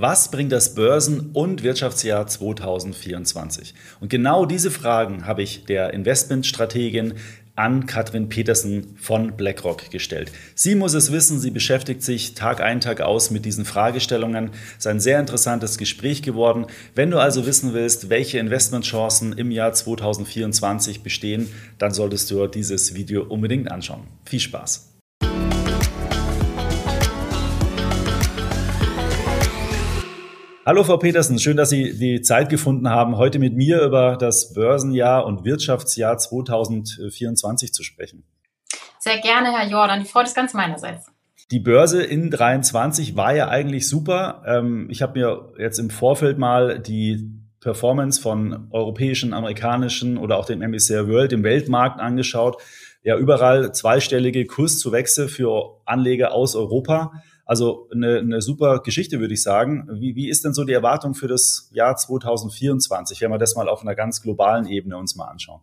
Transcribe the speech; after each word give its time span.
Was 0.00 0.30
bringt 0.30 0.52
das 0.52 0.76
Börsen- 0.76 1.30
und 1.32 1.64
Wirtschaftsjahr 1.64 2.24
2024? 2.28 3.74
Und 3.98 4.08
genau 4.08 4.46
diese 4.46 4.70
Fragen 4.70 5.26
habe 5.26 5.42
ich 5.42 5.64
der 5.64 5.92
Investmentstrategin 5.92 7.14
an 7.56 7.86
Katrin 7.86 8.28
Petersen 8.28 8.96
von 8.96 9.36
BlackRock 9.36 9.90
gestellt. 9.90 10.30
Sie 10.54 10.76
muss 10.76 10.94
es 10.94 11.10
wissen, 11.10 11.40
sie 11.40 11.50
beschäftigt 11.50 12.04
sich 12.04 12.34
Tag 12.34 12.60
ein, 12.60 12.80
Tag 12.80 13.00
aus 13.00 13.32
mit 13.32 13.44
diesen 13.44 13.64
Fragestellungen. 13.64 14.50
Es 14.70 14.84
ist 14.84 14.86
ein 14.86 15.00
sehr 15.00 15.18
interessantes 15.18 15.78
Gespräch 15.78 16.22
geworden. 16.22 16.66
Wenn 16.94 17.10
du 17.10 17.18
also 17.18 17.44
wissen 17.44 17.74
willst, 17.74 18.08
welche 18.08 18.38
Investmentchancen 18.38 19.32
im 19.32 19.50
Jahr 19.50 19.72
2024 19.72 21.02
bestehen, 21.02 21.48
dann 21.78 21.92
solltest 21.92 22.30
du 22.30 22.46
dieses 22.46 22.94
Video 22.94 23.24
unbedingt 23.24 23.68
anschauen. 23.68 24.06
Viel 24.24 24.38
Spaß! 24.38 24.97
Hallo 30.68 30.84
Frau 30.84 30.98
Petersen, 30.98 31.38
schön, 31.38 31.56
dass 31.56 31.70
Sie 31.70 31.98
die 31.98 32.20
Zeit 32.20 32.50
gefunden 32.50 32.90
haben, 32.90 33.16
heute 33.16 33.38
mit 33.38 33.56
mir 33.56 33.80
über 33.80 34.18
das 34.18 34.52
Börsenjahr 34.52 35.24
und 35.24 35.42
Wirtschaftsjahr 35.42 36.18
2024 36.18 37.72
zu 37.72 37.82
sprechen. 37.82 38.24
Sehr 38.98 39.18
gerne, 39.18 39.50
Herr 39.50 39.66
Jordan. 39.66 40.00
Die 40.00 40.06
Freude 40.06 40.28
ist 40.28 40.34
ganz 40.34 40.52
meinerseits. 40.52 41.06
Die 41.50 41.58
Börse 41.58 42.02
in 42.02 42.30
23 42.30 43.16
war 43.16 43.34
ja 43.34 43.48
eigentlich 43.48 43.88
super. 43.88 44.42
Ähm, 44.46 44.88
ich 44.90 45.00
habe 45.00 45.18
mir 45.18 45.54
jetzt 45.58 45.78
im 45.78 45.88
Vorfeld 45.88 46.36
mal 46.36 46.78
die 46.78 47.30
Performance 47.60 48.20
von 48.20 48.68
europäischen, 48.70 49.32
amerikanischen 49.32 50.18
oder 50.18 50.36
auch 50.36 50.44
dem 50.44 50.60
MSCI 50.60 51.08
World, 51.08 51.32
dem 51.32 51.44
Weltmarkt 51.44 51.98
angeschaut. 51.98 52.60
Ja, 53.02 53.16
überall 53.16 53.72
zweistellige 53.72 54.44
Kurszuwächse 54.44 55.28
für 55.28 55.80
Anleger 55.86 56.32
aus 56.32 56.54
Europa. 56.54 57.12
Also 57.48 57.88
eine, 57.90 58.18
eine 58.18 58.42
super 58.42 58.80
Geschichte, 58.80 59.20
würde 59.20 59.32
ich 59.32 59.42
sagen. 59.42 59.88
Wie, 59.90 60.14
wie 60.14 60.28
ist 60.28 60.44
denn 60.44 60.52
so 60.52 60.64
die 60.64 60.74
Erwartung 60.74 61.14
für 61.14 61.28
das 61.28 61.70
Jahr 61.72 61.96
2024, 61.96 63.22
wenn 63.22 63.30
wir 63.30 63.38
das 63.38 63.56
mal 63.56 63.70
auf 63.70 63.80
einer 63.80 63.94
ganz 63.94 64.20
globalen 64.20 64.66
Ebene 64.66 64.98
uns 64.98 65.16
mal 65.16 65.28
anschauen? 65.28 65.62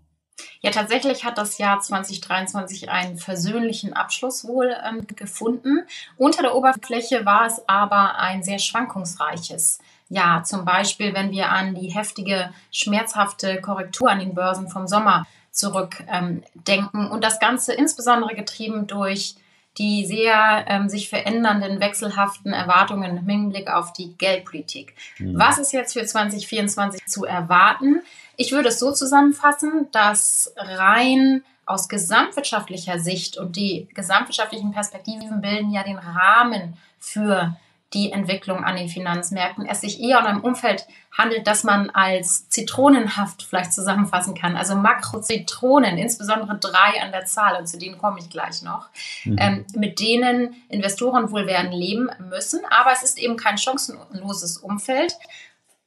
Ja, 0.62 0.72
tatsächlich 0.72 1.24
hat 1.24 1.38
das 1.38 1.59
Jahr 1.59 1.80
2023 1.80 2.90
einen 2.90 3.20
versöhnlichen 3.20 3.94
Abschluss 3.94 4.48
wohl 4.48 4.76
ähm, 4.84 5.06
gefunden. 5.06 5.86
Unter 6.18 6.42
der 6.42 6.56
Oberfläche 6.56 7.24
war 7.24 7.46
es 7.46 7.62
aber 7.68 8.18
ein 8.18 8.42
sehr 8.42 8.58
schwankungsreiches 8.58 9.78
Jahr. 10.09 10.44
Zum 10.44 10.66
Beispiel, 10.66 11.14
wenn 11.14 11.30
wir 11.30 11.52
an 11.52 11.76
die 11.76 11.90
heftige, 11.90 12.50
schmerzhafte 12.72 13.62
Korrektur 13.62 14.09
an 14.09 14.18
den 14.18 14.34
Börsen 14.34 14.70
vom 14.70 14.88
Sommer 14.88 15.28
zurückdenken. 15.52 17.06
Ähm, 17.06 17.12
und 17.12 17.24
das 17.24 17.40
Ganze 17.40 17.76
insbesondere 17.76 18.34
getrieben 18.34 18.88
durch 18.88 19.36
die 19.78 20.06
sehr 20.06 20.66
ähm, 20.68 20.90
sich 20.90 21.09
verändernden, 21.09 21.80
wechselhaften 21.80 22.54
Erwartungen 22.54 23.18
im 23.18 23.28
Hinblick 23.28 23.70
auf 23.70 23.94
die 23.94 24.16
Geldpolitik. 24.18 24.95
Mhm. 25.18 25.38
Was 25.38 25.58
ist 25.58 25.73
jetzt 25.73 25.94
für 25.94 26.06
2024 26.06 27.06
zu 27.06 27.26
erwarten? 27.26 28.02
Ich 28.38 28.52
würde 28.52 28.70
es 28.70 28.80
so 28.80 28.92
zusammenfassen, 28.92 29.88
dass 29.92 30.53
rein 30.58 31.44
aus 31.66 31.90
gesamtwirtschaftlicher 31.90 33.00
Sicht 33.00 33.38
und 33.38 33.56
die 33.56 33.88
gesamtwirtschaftlichen 33.94 34.72
Perspektiven 34.72 35.42
bilden 35.42 35.72
ja 35.72 35.84
den 35.84 35.98
Rahmen 35.98 36.78
für 37.00 37.56
die 37.96 38.12
Entwicklung 38.12 38.64
an 38.64 38.76
den 38.76 38.90
Finanzmärkten. 38.90 39.66
Es 39.66 39.82
sich 39.82 40.02
eher 40.02 40.20
um 40.20 40.26
ein 40.26 40.42
Umfeld 40.42 40.86
handelt, 41.12 41.48
das 41.48 41.64
man 41.64 41.90
als 41.90 42.50
zitronenhaft 42.50 43.42
vielleicht 43.42 43.74
zusammenfassen 43.74 44.36
kann. 44.36 44.58
Also 44.58 44.76
Makrozitronen, 44.76 45.98
insbesondere 45.98 46.58
drei 46.60 47.02
an 47.02 47.12
der 47.12 47.26
Zahl, 47.26 47.58
und 47.58 47.68
zu 47.68 47.80
denen 47.80 47.98
komme 47.98 48.20
ich 48.20 48.30
gleich 48.30 48.62
noch, 48.62 48.90
mhm. 49.24 49.38
ähm, 49.40 49.66
mit 49.76 50.00
denen 50.00 50.56
Investoren 50.68 51.32
wohl 51.32 51.48
werden 51.48 51.72
leben 51.72 52.10
müssen. 52.30 52.60
Aber 52.70 52.92
es 52.92 53.02
ist 53.02 53.18
eben 53.18 53.38
kein 53.38 53.58
chancenloses 53.58 54.58
Umfeld. 54.58 55.16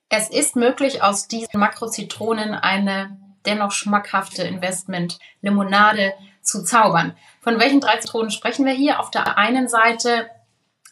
Es 0.08 0.30
ist 0.30 0.56
möglich, 0.56 1.02
aus 1.02 1.28
diesen 1.28 1.60
Makrozitronen 1.60 2.54
eine 2.54 3.16
dennoch 3.44 3.72
schmackhafte 3.72 4.42
Investment-Limonade 4.42 6.14
zu 6.42 6.64
zaubern. 6.64 7.14
Von 7.40 7.60
welchen 7.60 7.80
drei 7.80 7.98
Zitronen 7.98 8.30
sprechen 8.30 8.64
wir 8.64 8.72
hier? 8.72 9.00
Auf 9.00 9.10
der 9.10 9.36
einen 9.36 9.68
Seite 9.68 10.30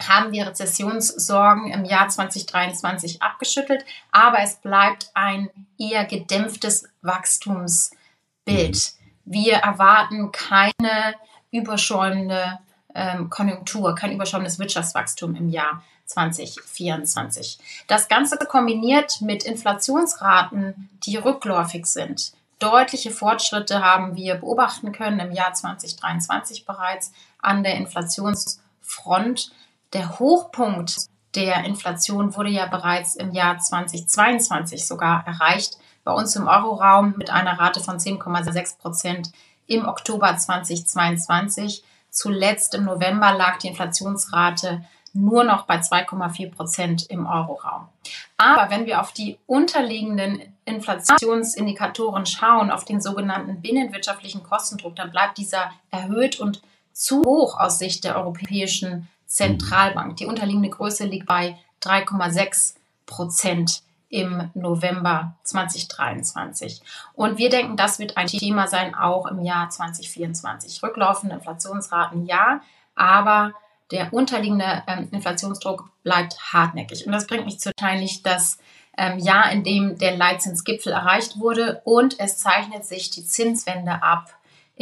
haben 0.06 0.32
wir 0.32 0.46
Rezessionssorgen 0.46 1.70
im 1.70 1.84
Jahr 1.84 2.08
2023 2.08 3.22
abgeschüttelt, 3.22 3.84
aber 4.12 4.40
es 4.40 4.56
bleibt 4.56 5.10
ein 5.14 5.50
eher 5.78 6.04
gedämpftes 6.04 6.88
Wachstumsbild. 7.02 8.92
Wir 9.24 9.54
erwarten 9.56 10.32
keine 10.32 11.14
überschäumende 11.50 12.58
ähm, 12.94 13.30
Konjunktur, 13.30 13.94
kein 13.94 14.12
überschäumendes 14.12 14.58
Wirtschaftswachstum 14.58 15.34
im 15.34 15.48
Jahr 15.48 15.82
2024. 16.06 17.58
Das 17.88 18.08
Ganze 18.08 18.38
kombiniert 18.38 19.20
mit 19.20 19.44
Inflationsraten, 19.44 20.88
die 21.04 21.16
rückläufig 21.16 21.86
sind. 21.86 22.32
Deutliche 22.58 23.10
Fortschritte 23.10 23.82
haben 23.82 24.16
wir 24.16 24.36
beobachten 24.36 24.92
können 24.92 25.20
im 25.20 25.32
Jahr 25.32 25.52
2023 25.52 26.64
bereits 26.64 27.12
an 27.38 27.62
der 27.62 27.74
Inflationsfront. 27.74 29.52
Der 29.92 30.18
Hochpunkt 30.18 31.06
der 31.34 31.64
Inflation 31.64 32.34
wurde 32.34 32.48
ja 32.48 32.66
bereits 32.66 33.14
im 33.14 33.32
Jahr 33.32 33.58
2022 33.58 34.86
sogar 34.86 35.26
erreicht. 35.26 35.76
Bei 36.02 36.12
uns 36.12 36.34
im 36.34 36.48
Euroraum 36.48 37.14
mit 37.16 37.30
einer 37.30 37.58
Rate 37.58 37.80
von 37.80 37.98
10,6 37.98 38.78
Prozent 38.78 39.30
im 39.66 39.86
Oktober 39.86 40.36
2022. 40.36 41.84
Zuletzt 42.10 42.74
im 42.74 42.84
November 42.84 43.34
lag 43.34 43.58
die 43.58 43.68
Inflationsrate 43.68 44.84
nur 45.12 45.44
noch 45.44 45.64
bei 45.64 45.76
2,4 45.76 46.50
Prozent 46.50 47.06
im 47.10 47.26
Euroraum. 47.26 47.88
Aber 48.36 48.70
wenn 48.70 48.86
wir 48.86 49.00
auf 49.00 49.12
die 49.12 49.38
unterliegenden 49.46 50.40
Inflationsindikatoren 50.64 52.26
schauen, 52.26 52.70
auf 52.70 52.84
den 52.84 53.00
sogenannten 53.00 53.60
binnenwirtschaftlichen 53.60 54.42
Kostendruck, 54.42 54.96
dann 54.96 55.10
bleibt 55.10 55.38
dieser 55.38 55.70
erhöht 55.90 56.38
und 56.38 56.62
zu 56.92 57.22
hoch 57.24 57.58
aus 57.58 57.78
Sicht 57.78 58.04
der 58.04 58.16
Europäischen 58.16 59.08
Zentralbank. 59.26 60.16
Die 60.16 60.26
unterliegende 60.26 60.70
Größe 60.70 61.04
liegt 61.04 61.26
bei 61.26 61.58
3,6 61.82 62.74
Prozent 63.06 63.82
im 64.08 64.50
November 64.54 65.34
2023. 65.42 66.80
Und 67.14 67.38
wir 67.38 67.50
denken, 67.50 67.76
das 67.76 67.98
wird 67.98 68.16
ein 68.16 68.28
Thema 68.28 68.68
sein, 68.68 68.94
auch 68.94 69.26
im 69.26 69.42
Jahr 69.42 69.68
2024. 69.68 70.82
Rücklaufende 70.82 71.34
Inflationsraten 71.34 72.24
ja, 72.26 72.60
aber 72.94 73.52
der 73.90 74.12
unterliegende 74.12 74.82
ähm, 74.86 75.08
Inflationsdruck 75.12 75.90
bleibt 76.02 76.52
hartnäckig. 76.52 77.06
Und 77.06 77.12
das 77.12 77.26
bringt 77.26 77.46
mich 77.46 77.60
zu 77.60 77.70
wahrscheinlich 77.76 78.22
das 78.22 78.58
ähm, 78.96 79.18
Jahr, 79.18 79.50
in 79.52 79.62
dem 79.62 79.98
der 79.98 80.16
Leitzinsgipfel 80.16 80.92
erreicht 80.92 81.38
wurde 81.38 81.82
und 81.84 82.18
es 82.18 82.38
zeichnet 82.38 82.84
sich 82.84 83.10
die 83.10 83.24
Zinswende 83.24 84.02
ab 84.02 84.34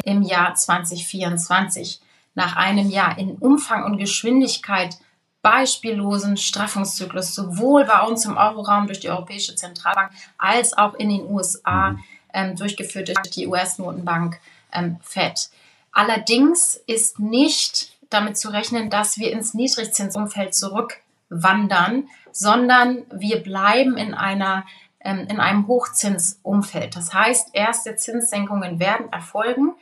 im 0.05 0.23
Jahr 0.23 0.55
2024 0.55 2.01
nach 2.35 2.57
einem 2.57 2.91
Jahr 2.91 3.19
in 3.19 3.37
Umfang 3.37 3.85
und 3.85 3.99
Geschwindigkeit 3.99 4.97
beispiellosen 5.43 6.37
Straffungszyklus 6.37 7.35
sowohl 7.35 7.85
bei 7.85 8.01
uns 8.01 8.25
im 8.25 8.37
Euroraum 8.37 8.87
durch 8.87 9.01
die 9.01 9.11
Europäische 9.11 9.55
Zentralbank 9.55 10.11
als 10.39 10.77
auch 10.77 10.95
in 10.95 11.11
den 11.11 11.27
USA 11.27 11.91
mhm. 11.91 12.05
ähm, 12.33 12.57
durchgeführt 12.57 13.09
durch 13.09 13.31
die 13.31 13.47
US-Notenbank 13.47 14.41
ähm, 14.73 14.97
Fed. 15.03 15.51
Allerdings 15.93 16.77
ist 16.87 17.21
nicht 17.21 17.93
damit 18.11 18.39
zu 18.39 18.49
rechnen, 18.49 18.91
dass 18.91 19.19
wir 19.19 19.33
ins 19.33 19.55
Niedrigzinsumfeld 19.55 20.55
zurückwandern, 20.55 22.09
sondern 22.33 23.03
wir 23.13 23.43
bleiben 23.43 23.97
in 23.97 24.15
einer 24.15 24.65
ähm, 25.01 25.27
in 25.29 25.39
einem 25.39 25.67
Hochzinsumfeld. 25.69 26.97
Das 26.97 27.13
heißt, 27.13 27.51
erste 27.53 27.97
Zinssenkungen 27.97 28.79
werden 28.81 29.13
erfolgen, 29.13 29.75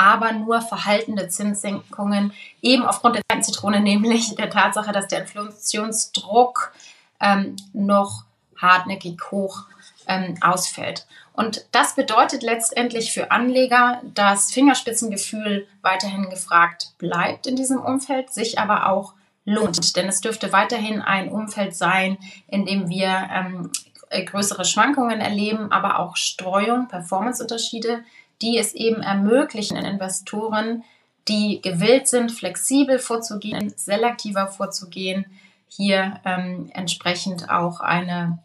aber 0.00 0.32
nur 0.32 0.62
verhaltende 0.62 1.28
Zinssenkungen, 1.28 2.32
eben 2.62 2.86
aufgrund 2.86 3.16
der 3.16 3.22
zweiten 3.28 3.42
Zitrone, 3.42 3.80
nämlich 3.82 4.34
der 4.34 4.48
Tatsache, 4.48 4.92
dass 4.92 5.08
der 5.08 5.20
Inflationsdruck 5.20 6.72
ähm, 7.20 7.56
noch 7.74 8.24
hartnäckig 8.56 9.20
hoch 9.30 9.64
ähm, 10.06 10.38
ausfällt. 10.40 11.06
Und 11.34 11.66
das 11.72 11.96
bedeutet 11.96 12.42
letztendlich 12.42 13.12
für 13.12 13.30
Anleger, 13.30 14.00
dass 14.14 14.50
Fingerspitzengefühl 14.50 15.66
weiterhin 15.82 16.30
gefragt 16.30 16.94
bleibt 16.96 17.46
in 17.46 17.56
diesem 17.56 17.78
Umfeld, 17.78 18.30
sich 18.30 18.58
aber 18.58 18.88
auch 18.88 19.12
lohnt. 19.44 19.96
Denn 19.96 20.08
es 20.08 20.22
dürfte 20.22 20.50
weiterhin 20.52 21.02
ein 21.02 21.28
Umfeld 21.28 21.76
sein, 21.76 22.16
in 22.48 22.64
dem 22.64 22.88
wir 22.88 23.28
ähm, 23.30 23.70
größere 24.10 24.64
Schwankungen 24.64 25.20
erleben, 25.20 25.70
aber 25.70 25.98
auch 25.98 26.16
Streuung, 26.16 26.88
Performanceunterschiede 26.88 28.02
die 28.42 28.58
es 28.58 28.74
eben 28.74 29.02
ermöglichen, 29.02 29.76
Investoren, 29.76 30.84
die 31.28 31.60
gewillt 31.62 32.08
sind, 32.08 32.32
flexibel 32.32 32.98
vorzugehen, 32.98 33.72
selektiver 33.76 34.48
vorzugehen, 34.48 35.26
hier 35.68 36.20
ähm, 36.24 36.70
entsprechend 36.74 37.48
auch 37.50 37.80
eine 37.80 38.38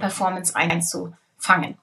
Performance 0.00 0.54
einzufangen. 0.56 1.76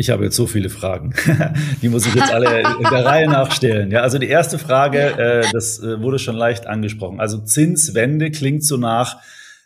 Ich 0.00 0.10
habe 0.10 0.24
jetzt 0.24 0.36
so 0.36 0.46
viele 0.46 0.70
Fragen. 0.70 1.12
die 1.82 1.88
muss 1.88 2.06
ich 2.06 2.14
jetzt 2.14 2.32
alle 2.32 2.60
in 2.60 2.84
der 2.84 3.04
Reihe 3.04 3.26
nachstellen. 3.30 3.90
Ja, 3.90 4.02
also 4.02 4.18
die 4.18 4.28
erste 4.28 4.58
Frage, 4.58 4.98
äh, 4.98 5.44
das 5.52 5.80
äh, 5.80 6.00
wurde 6.00 6.20
schon 6.20 6.36
leicht 6.36 6.68
angesprochen. 6.68 7.18
Also 7.20 7.38
Zinswende 7.38 8.30
klingt 8.30 8.64
so 8.64 8.76
nach 8.76 9.16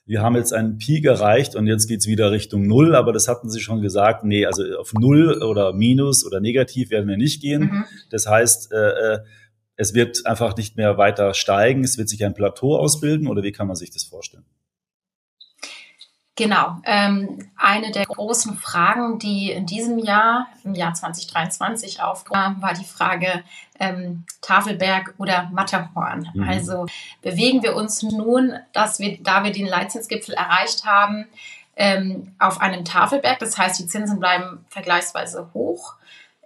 wir 0.05 0.21
haben 0.21 0.35
jetzt 0.37 0.53
einen 0.53 0.79
Peak 0.79 1.05
erreicht 1.05 1.55
und 1.55 1.67
jetzt 1.67 1.87
geht's 1.87 2.07
wieder 2.07 2.33
Richtung 2.33 2.67
Null, 2.67 2.95
aber 2.95 3.13
das 3.13 3.29
hatten 3.29 3.49
Sie 3.51 3.61
schon 3.61 3.81
gesagt, 3.81 4.25
nee, 4.25 4.47
also 4.47 4.65
auf 4.79 4.93
Null 4.95 5.43
oder 5.43 5.73
Minus 5.73 6.27
oder 6.27 6.41
negativ 6.41 6.91
werden 6.91 7.09
wir 7.09 7.17
nicht 7.17 7.41
gehen. 7.41 7.63
Mhm. 7.63 7.85
Das 8.11 8.27
heißt, 8.27 8.73
äh, 8.73 8.77
äh, 8.77 9.19
es 9.77 9.95
wird 9.95 10.27
einfach 10.27 10.57
nicht 10.57 10.77
mehr 10.77 10.99
weiter 10.99 11.35
steigen, 11.35 11.85
es 11.85 11.99
wird 11.99 12.09
sich 12.09 12.25
ein 12.25 12.35
Plateau 12.35 12.77
ausbilden 12.77 13.29
oder 13.29 13.43
wie 13.43 13.53
kann 13.53 13.67
man 13.67 13.77
sich 13.77 13.91
das 13.91 14.05
vorstellen? 14.05 14.45
Genau. 16.35 16.79
Ähm, 16.85 17.51
eine 17.57 17.91
der 17.91 18.07
großen 18.07 18.57
Fragen, 18.57 19.19
die 19.19 19.51
in 19.51 19.67
diesem 19.67 19.99
Jahr, 19.99 20.47
im 20.65 20.75
Jahr 20.75 20.95
2023 20.95 22.01
aufkam, 22.01 22.63
war 22.63 22.73
die 22.73 22.87
Frage 22.87 23.45
ähm, 23.79 24.25
Tafelberg 24.41 25.15
oder 25.19 25.51
Matterhorn. 25.53 26.31
Mhm. 26.33 26.49
Also 26.49 26.87
bewegen 27.21 27.63
wir 27.63 27.77
uns 27.77 28.03
nun, 28.03 28.55
dass 28.73 28.99
wir, 28.99 29.19
da 29.23 29.45
wir 29.45 29.53
den 29.53 29.67
Leitzinsgipfel 29.67 30.35
erreicht 30.35 30.87
haben, 30.87 31.27
ähm, 31.77 32.35
auf 32.39 32.63
einem 32.63 32.87
Tafelberg. 32.87 33.39
Das 33.39 33.59
heißt, 33.59 33.79
die 33.79 33.87
Zinsen 33.87 34.19
bleiben 34.19 34.65
vergleichsweise 34.71 35.51
hoch 35.53 35.97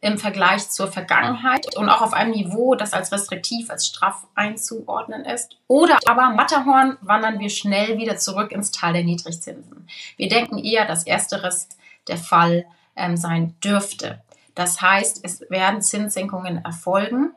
im 0.03 0.19
Vergleich 0.19 0.69
zur 0.71 0.93
Vergangenheit 0.93 1.75
und 1.77 1.89
auch 1.89 2.03
auf 2.03 2.13
einem 2.13 2.33
Niveau, 2.33 2.75
das 2.75 2.93
als 2.93 3.13
restriktiv, 3.13 3.71
als 3.71 3.87
straff 3.87 4.27
einzuordnen 4.35 5.25
ist. 5.25 5.57
Oder 5.69 5.99
aber 6.07 6.29
Matterhorn 6.31 6.99
wandern 7.01 7.39
wir 7.39 7.49
schnell 7.49 7.97
wieder 7.97 8.19
zurück 8.19 8.53
ins 8.53 8.71
Tal 8.71 8.93
der 8.93 9.05
Niedrigzinsen. 9.05 9.89
Wir 10.17 10.29
denken 10.29 10.59
eher, 10.59 10.85
dass 10.87 11.07
ersteres 11.07 11.71
der 12.09 12.19
Fall 12.19 12.67
ähm, 12.95 13.17
sein 13.17 13.57
dürfte. 13.65 14.21
Das 14.55 14.83
heißt, 14.83 15.21
es 15.23 15.41
werden 15.51 15.81
Zinssenkungen 15.83 16.65
erfolgen, 16.65 17.33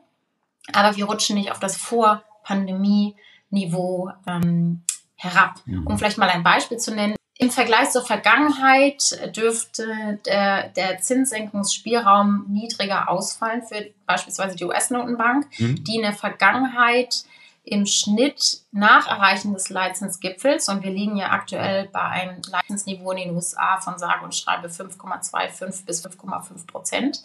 aber 0.72 0.96
wir 0.96 1.06
rutschen 1.06 1.36
nicht 1.36 1.50
auf 1.50 1.58
das 1.60 1.76
Vor-Pandemie-Niveau 1.76 4.10
ähm, 4.26 4.82
herab. 5.16 5.56
Um 5.86 5.98
vielleicht 5.98 6.18
mal 6.18 6.30
ein 6.30 6.42
Beispiel 6.42 6.78
zu 6.78 6.94
nennen, 6.94 7.16
im 7.40 7.50
Vergleich 7.50 7.88
zur 7.88 8.04
Vergangenheit 8.04 9.18
dürfte 9.34 10.20
der, 10.26 10.68
der 10.68 10.98
Zinssenkungsspielraum 10.98 12.44
niedriger 12.48 13.08
ausfallen 13.08 13.62
für 13.62 13.90
beispielsweise 14.04 14.56
die 14.56 14.64
US-Notenbank, 14.64 15.46
mhm. 15.58 15.82
die 15.82 15.96
in 15.96 16.02
der 16.02 16.12
Vergangenheit 16.12 17.24
im 17.64 17.86
Schnitt 17.86 18.60
nach 18.72 19.06
Erreichen 19.06 19.54
des 19.54 19.70
Leitzinsgipfels, 19.70 20.68
und 20.68 20.84
wir 20.84 20.90
liegen 20.90 21.16
ja 21.16 21.30
aktuell 21.30 21.88
bei 21.90 22.02
einem 22.02 22.42
Leitzinsniveau 22.46 23.12
in 23.12 23.18
den 23.18 23.34
USA 23.34 23.80
von 23.80 23.98
sage 23.98 24.22
und 24.22 24.34
schreibe 24.34 24.68
5,25 24.68 25.86
bis 25.86 26.04
5,5 26.04 26.66
Prozent, 26.66 27.22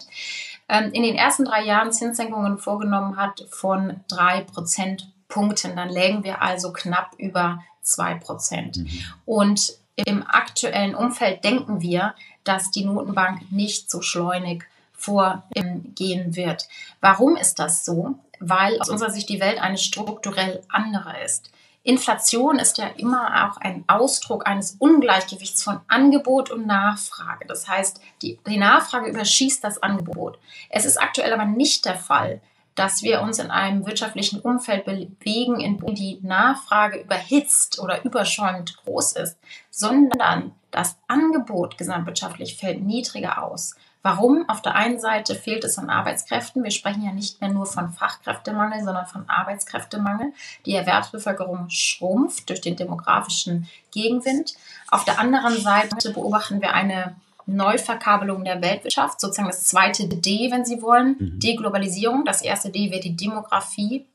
ähm, 0.70 0.92
in 0.94 1.04
den 1.04 1.16
ersten 1.16 1.44
drei 1.44 1.64
Jahren 1.64 1.92
Zinssenkungen 1.92 2.58
vorgenommen 2.58 3.18
hat 3.18 3.46
von 3.50 4.00
drei 4.08 4.42
Prozentpunkten. 4.42 5.76
Dann 5.76 5.90
lägen 5.90 6.24
wir 6.24 6.42
also 6.42 6.72
knapp 6.72 7.16
über 7.18 7.60
zwei 7.82 8.16
Prozent. 8.16 8.78
Mhm. 8.78 9.04
Und 9.26 9.85
im 9.96 10.26
aktuellen 10.28 10.96
Umfeld 10.96 11.44
denken 11.44 11.82
wir, 11.82 12.16
dass 12.44 12.72
die 12.72 12.86
Notenbank 12.86 13.52
nicht 13.52 13.90
so 13.90 14.02
schleunig 14.02 14.66
vorgehen 14.94 16.36
wird. 16.36 16.68
Warum 17.00 17.36
ist 17.36 17.60
das 17.60 17.86
so? 17.86 18.16
Weil 18.40 18.80
aus 18.82 18.90
unserer 18.90 19.12
Sicht 19.12 19.30
die 19.30 19.40
Welt 19.40 19.62
eine 19.62 19.78
strukturell 19.78 20.62
andere 20.70 21.24
ist. 21.24 21.52
Inflation 21.84 22.58
ist 22.58 22.80
ja 22.80 22.88
immer 22.98 23.48
auch 23.48 23.58
ein 23.58 23.84
Ausdruck 23.88 24.48
eines 24.48 24.72
Ungleichgewichts 24.80 25.62
von 25.62 25.80
Angebot 25.88 26.50
und 26.50 26.66
Nachfrage. 26.66 27.46
Das 27.46 27.68
heißt, 27.68 28.02
die, 28.24 28.40
die 28.48 28.58
Nachfrage 28.58 29.08
überschießt 29.12 29.64
das 29.64 29.82
Angebot. 29.84 30.40
Es 30.70 30.86
ist 30.86 31.00
aktuell 31.00 31.32
aber 31.32 31.46
nicht 31.46 31.86
der 31.86 31.96
Fall, 31.96 32.42
dass 32.76 33.04
wir 33.04 33.22
uns 33.22 33.40
in 33.40 33.52
einem 33.52 33.86
wirtschaftlichen 33.86 34.40
Umfeld 34.40 34.86
bewegen, 34.86 35.60
in 35.60 35.78
dem 35.78 35.96
die 35.96 36.20
Nachfrage 36.22 37.00
überhitzt 37.00 37.80
oder 37.80 38.04
überschäumend 38.04 38.78
groß 38.78 39.14
ist, 39.14 39.38
sondern 39.72 40.52
das 40.72 40.98
Angebot 41.08 41.78
gesamtwirtschaftlich 41.78 42.58
fällt 42.58 42.82
niedriger 42.82 43.42
aus. 43.42 43.76
Warum? 44.06 44.48
Auf 44.48 44.62
der 44.62 44.76
einen 44.76 45.00
Seite 45.00 45.34
fehlt 45.34 45.64
es 45.64 45.80
an 45.80 45.90
Arbeitskräften. 45.90 46.64
Wir 46.64 46.70
sprechen 46.70 47.04
ja 47.04 47.12
nicht 47.12 47.42
mehr 47.42 47.50
nur 47.50 47.66
von 47.66 47.92
Fachkräftemangel, 47.92 48.84
sondern 48.84 49.08
von 49.08 49.28
Arbeitskräftemangel. 49.28 50.32
Die 50.68 50.76
Erwerbsbevölkerung 50.76 51.70
schrumpft 51.70 52.48
durch 52.50 52.62
den 52.62 52.76
demografischen 52.76 53.68
Gegenwind. 53.92 54.54
Auf 54.92 55.06
der 55.06 55.18
anderen 55.18 55.58
Seite 55.60 56.12
beobachten 56.12 56.62
wir 56.62 56.76
eine 56.76 57.16
Neuverkabelung 57.46 58.44
der 58.44 58.62
Weltwirtschaft, 58.62 59.22
sozusagen 59.22 59.50
das 59.50 59.64
zweite 59.64 60.08
D, 60.08 60.50
wenn 60.52 60.66
Sie 60.66 60.82
wollen, 60.82 61.16
mhm. 61.20 61.40
Deglobalisierung. 61.40 62.26
Das 62.26 62.42
erste 62.42 62.70
D 62.70 62.92
wäre 62.92 63.02
die 63.02 63.16
Demografie. 63.16 64.06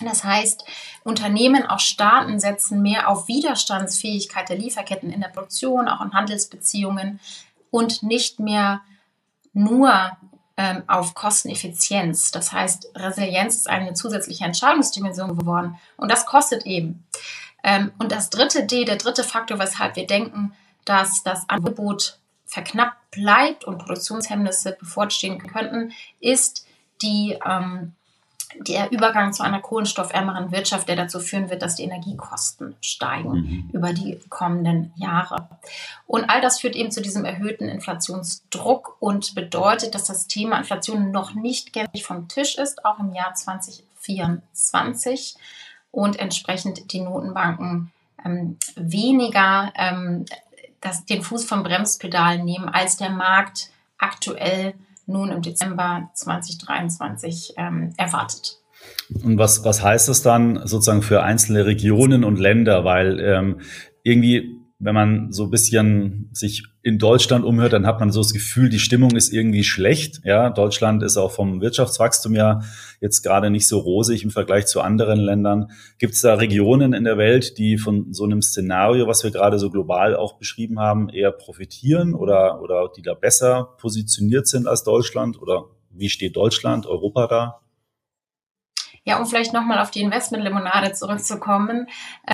Das 0.00 0.22
heißt, 0.22 0.64
Unternehmen, 1.02 1.66
auch 1.66 1.80
Staaten 1.80 2.38
setzen 2.38 2.82
mehr 2.82 3.08
auf 3.08 3.26
Widerstandsfähigkeit 3.26 4.48
der 4.48 4.56
Lieferketten 4.56 5.12
in 5.12 5.20
der 5.20 5.28
Produktion, 5.28 5.88
auch 5.88 6.00
in 6.00 6.12
Handelsbeziehungen 6.12 7.18
und 7.70 8.02
nicht 8.02 8.38
mehr 8.38 8.80
nur 9.52 10.16
ähm, 10.56 10.82
auf 10.86 11.14
Kosteneffizienz. 11.14 12.30
Das 12.30 12.52
heißt, 12.52 12.92
Resilienz 12.94 13.56
ist 13.56 13.68
eine 13.68 13.94
zusätzliche 13.94 14.44
Entscheidungsdimension 14.44 15.36
geworden 15.36 15.78
und 15.96 16.10
das 16.10 16.26
kostet 16.26 16.64
eben. 16.64 17.04
Ähm, 17.64 17.92
und 17.98 18.12
das 18.12 18.30
dritte 18.30 18.66
D, 18.66 18.84
der 18.84 18.96
dritte 18.96 19.24
Faktor, 19.24 19.58
weshalb 19.58 19.96
wir 19.96 20.06
denken, 20.06 20.52
dass 20.84 21.22
das 21.22 21.48
Angebot 21.48 22.18
verknappt 22.48 23.10
bleibt 23.10 23.64
und 23.64 23.78
Produktionshemmnisse 23.78 24.76
bevorstehen 24.78 25.38
könnten, 25.38 25.92
ist 26.20 26.66
die, 27.02 27.38
ähm, 27.46 27.92
der 28.56 28.90
Übergang 28.90 29.34
zu 29.34 29.42
einer 29.42 29.60
kohlenstoffärmeren 29.60 30.50
Wirtschaft, 30.50 30.88
der 30.88 30.96
dazu 30.96 31.20
führen 31.20 31.50
wird, 31.50 31.60
dass 31.60 31.76
die 31.76 31.84
Energiekosten 31.84 32.74
steigen 32.80 33.32
mhm. 33.32 33.70
über 33.72 33.92
die 33.92 34.18
kommenden 34.30 34.92
Jahre. 34.96 35.48
Und 36.06 36.30
all 36.30 36.40
das 36.40 36.60
führt 36.60 36.74
eben 36.74 36.90
zu 36.90 37.02
diesem 37.02 37.26
erhöhten 37.26 37.68
Inflationsdruck 37.68 38.96
und 39.00 39.34
bedeutet, 39.34 39.94
dass 39.94 40.04
das 40.04 40.26
Thema 40.26 40.56
Inflation 40.58 41.10
noch 41.10 41.34
nicht 41.34 41.74
gänzlich 41.74 42.04
vom 42.04 42.28
Tisch 42.28 42.56
ist, 42.56 42.86
auch 42.86 42.98
im 42.98 43.14
Jahr 43.14 43.34
2024 43.34 45.36
und 45.90 46.18
entsprechend 46.18 46.92
die 46.92 47.00
Notenbanken 47.00 47.92
ähm, 48.24 48.56
weniger 48.76 49.72
ähm, 49.76 50.24
das, 50.80 51.04
den 51.04 51.22
Fuß 51.22 51.44
vom 51.44 51.62
Bremspedal 51.62 52.42
nehmen, 52.42 52.68
als 52.68 52.96
der 52.96 53.10
Markt 53.10 53.70
aktuell 53.98 54.74
nun 55.06 55.30
im 55.30 55.42
Dezember 55.42 56.10
2023 56.14 57.54
ähm, 57.56 57.92
erwartet. 57.96 58.58
Und 59.24 59.38
was, 59.38 59.64
was 59.64 59.82
heißt 59.82 60.08
das 60.08 60.22
dann 60.22 60.66
sozusagen 60.66 61.02
für 61.02 61.22
einzelne 61.22 61.66
Regionen 61.66 62.24
und 62.24 62.38
Länder? 62.38 62.84
Weil 62.84 63.18
ähm, 63.20 63.60
irgendwie 64.02 64.60
wenn 64.80 64.94
man 64.94 65.32
so 65.32 65.44
ein 65.44 65.50
bisschen 65.50 66.30
sich 66.32 66.64
in 66.82 66.98
Deutschland 66.98 67.44
umhört, 67.44 67.72
dann 67.72 67.86
hat 67.86 67.98
man 67.98 68.12
so 68.12 68.20
das 68.20 68.32
Gefühl, 68.32 68.68
die 68.68 68.78
Stimmung 68.78 69.16
ist 69.16 69.32
irgendwie 69.32 69.64
schlecht. 69.64 70.20
Ja, 70.24 70.50
Deutschland 70.50 71.02
ist 71.02 71.16
auch 71.16 71.32
vom 71.32 71.60
Wirtschaftswachstum 71.60 72.34
ja 72.34 72.60
jetzt 73.00 73.22
gerade 73.22 73.50
nicht 73.50 73.66
so 73.66 73.78
rosig 73.78 74.22
im 74.22 74.30
Vergleich 74.30 74.66
zu 74.66 74.80
anderen 74.80 75.18
Ländern. 75.18 75.72
Gibt 75.98 76.14
es 76.14 76.20
da 76.20 76.34
Regionen 76.34 76.92
in 76.92 77.02
der 77.02 77.18
Welt, 77.18 77.58
die 77.58 77.76
von 77.76 78.12
so 78.12 78.24
einem 78.24 78.40
Szenario, 78.40 79.08
was 79.08 79.24
wir 79.24 79.32
gerade 79.32 79.58
so 79.58 79.68
global 79.68 80.14
auch 80.14 80.38
beschrieben 80.38 80.78
haben, 80.78 81.08
eher 81.08 81.32
profitieren 81.32 82.14
oder, 82.14 82.62
oder 82.62 82.88
die 82.96 83.02
da 83.02 83.14
besser 83.14 83.74
positioniert 83.78 84.46
sind 84.46 84.68
als 84.68 84.84
Deutschland? 84.84 85.42
Oder 85.42 85.64
wie 85.90 86.08
steht 86.08 86.36
Deutschland, 86.36 86.86
Europa 86.86 87.26
da? 87.26 87.60
Ja, 89.04 89.18
um 89.18 89.26
vielleicht 89.26 89.54
nochmal 89.54 89.80
auf 89.80 89.90
die 89.90 90.02
Investmentlimonade 90.02 90.92
zurückzukommen. 90.92 91.88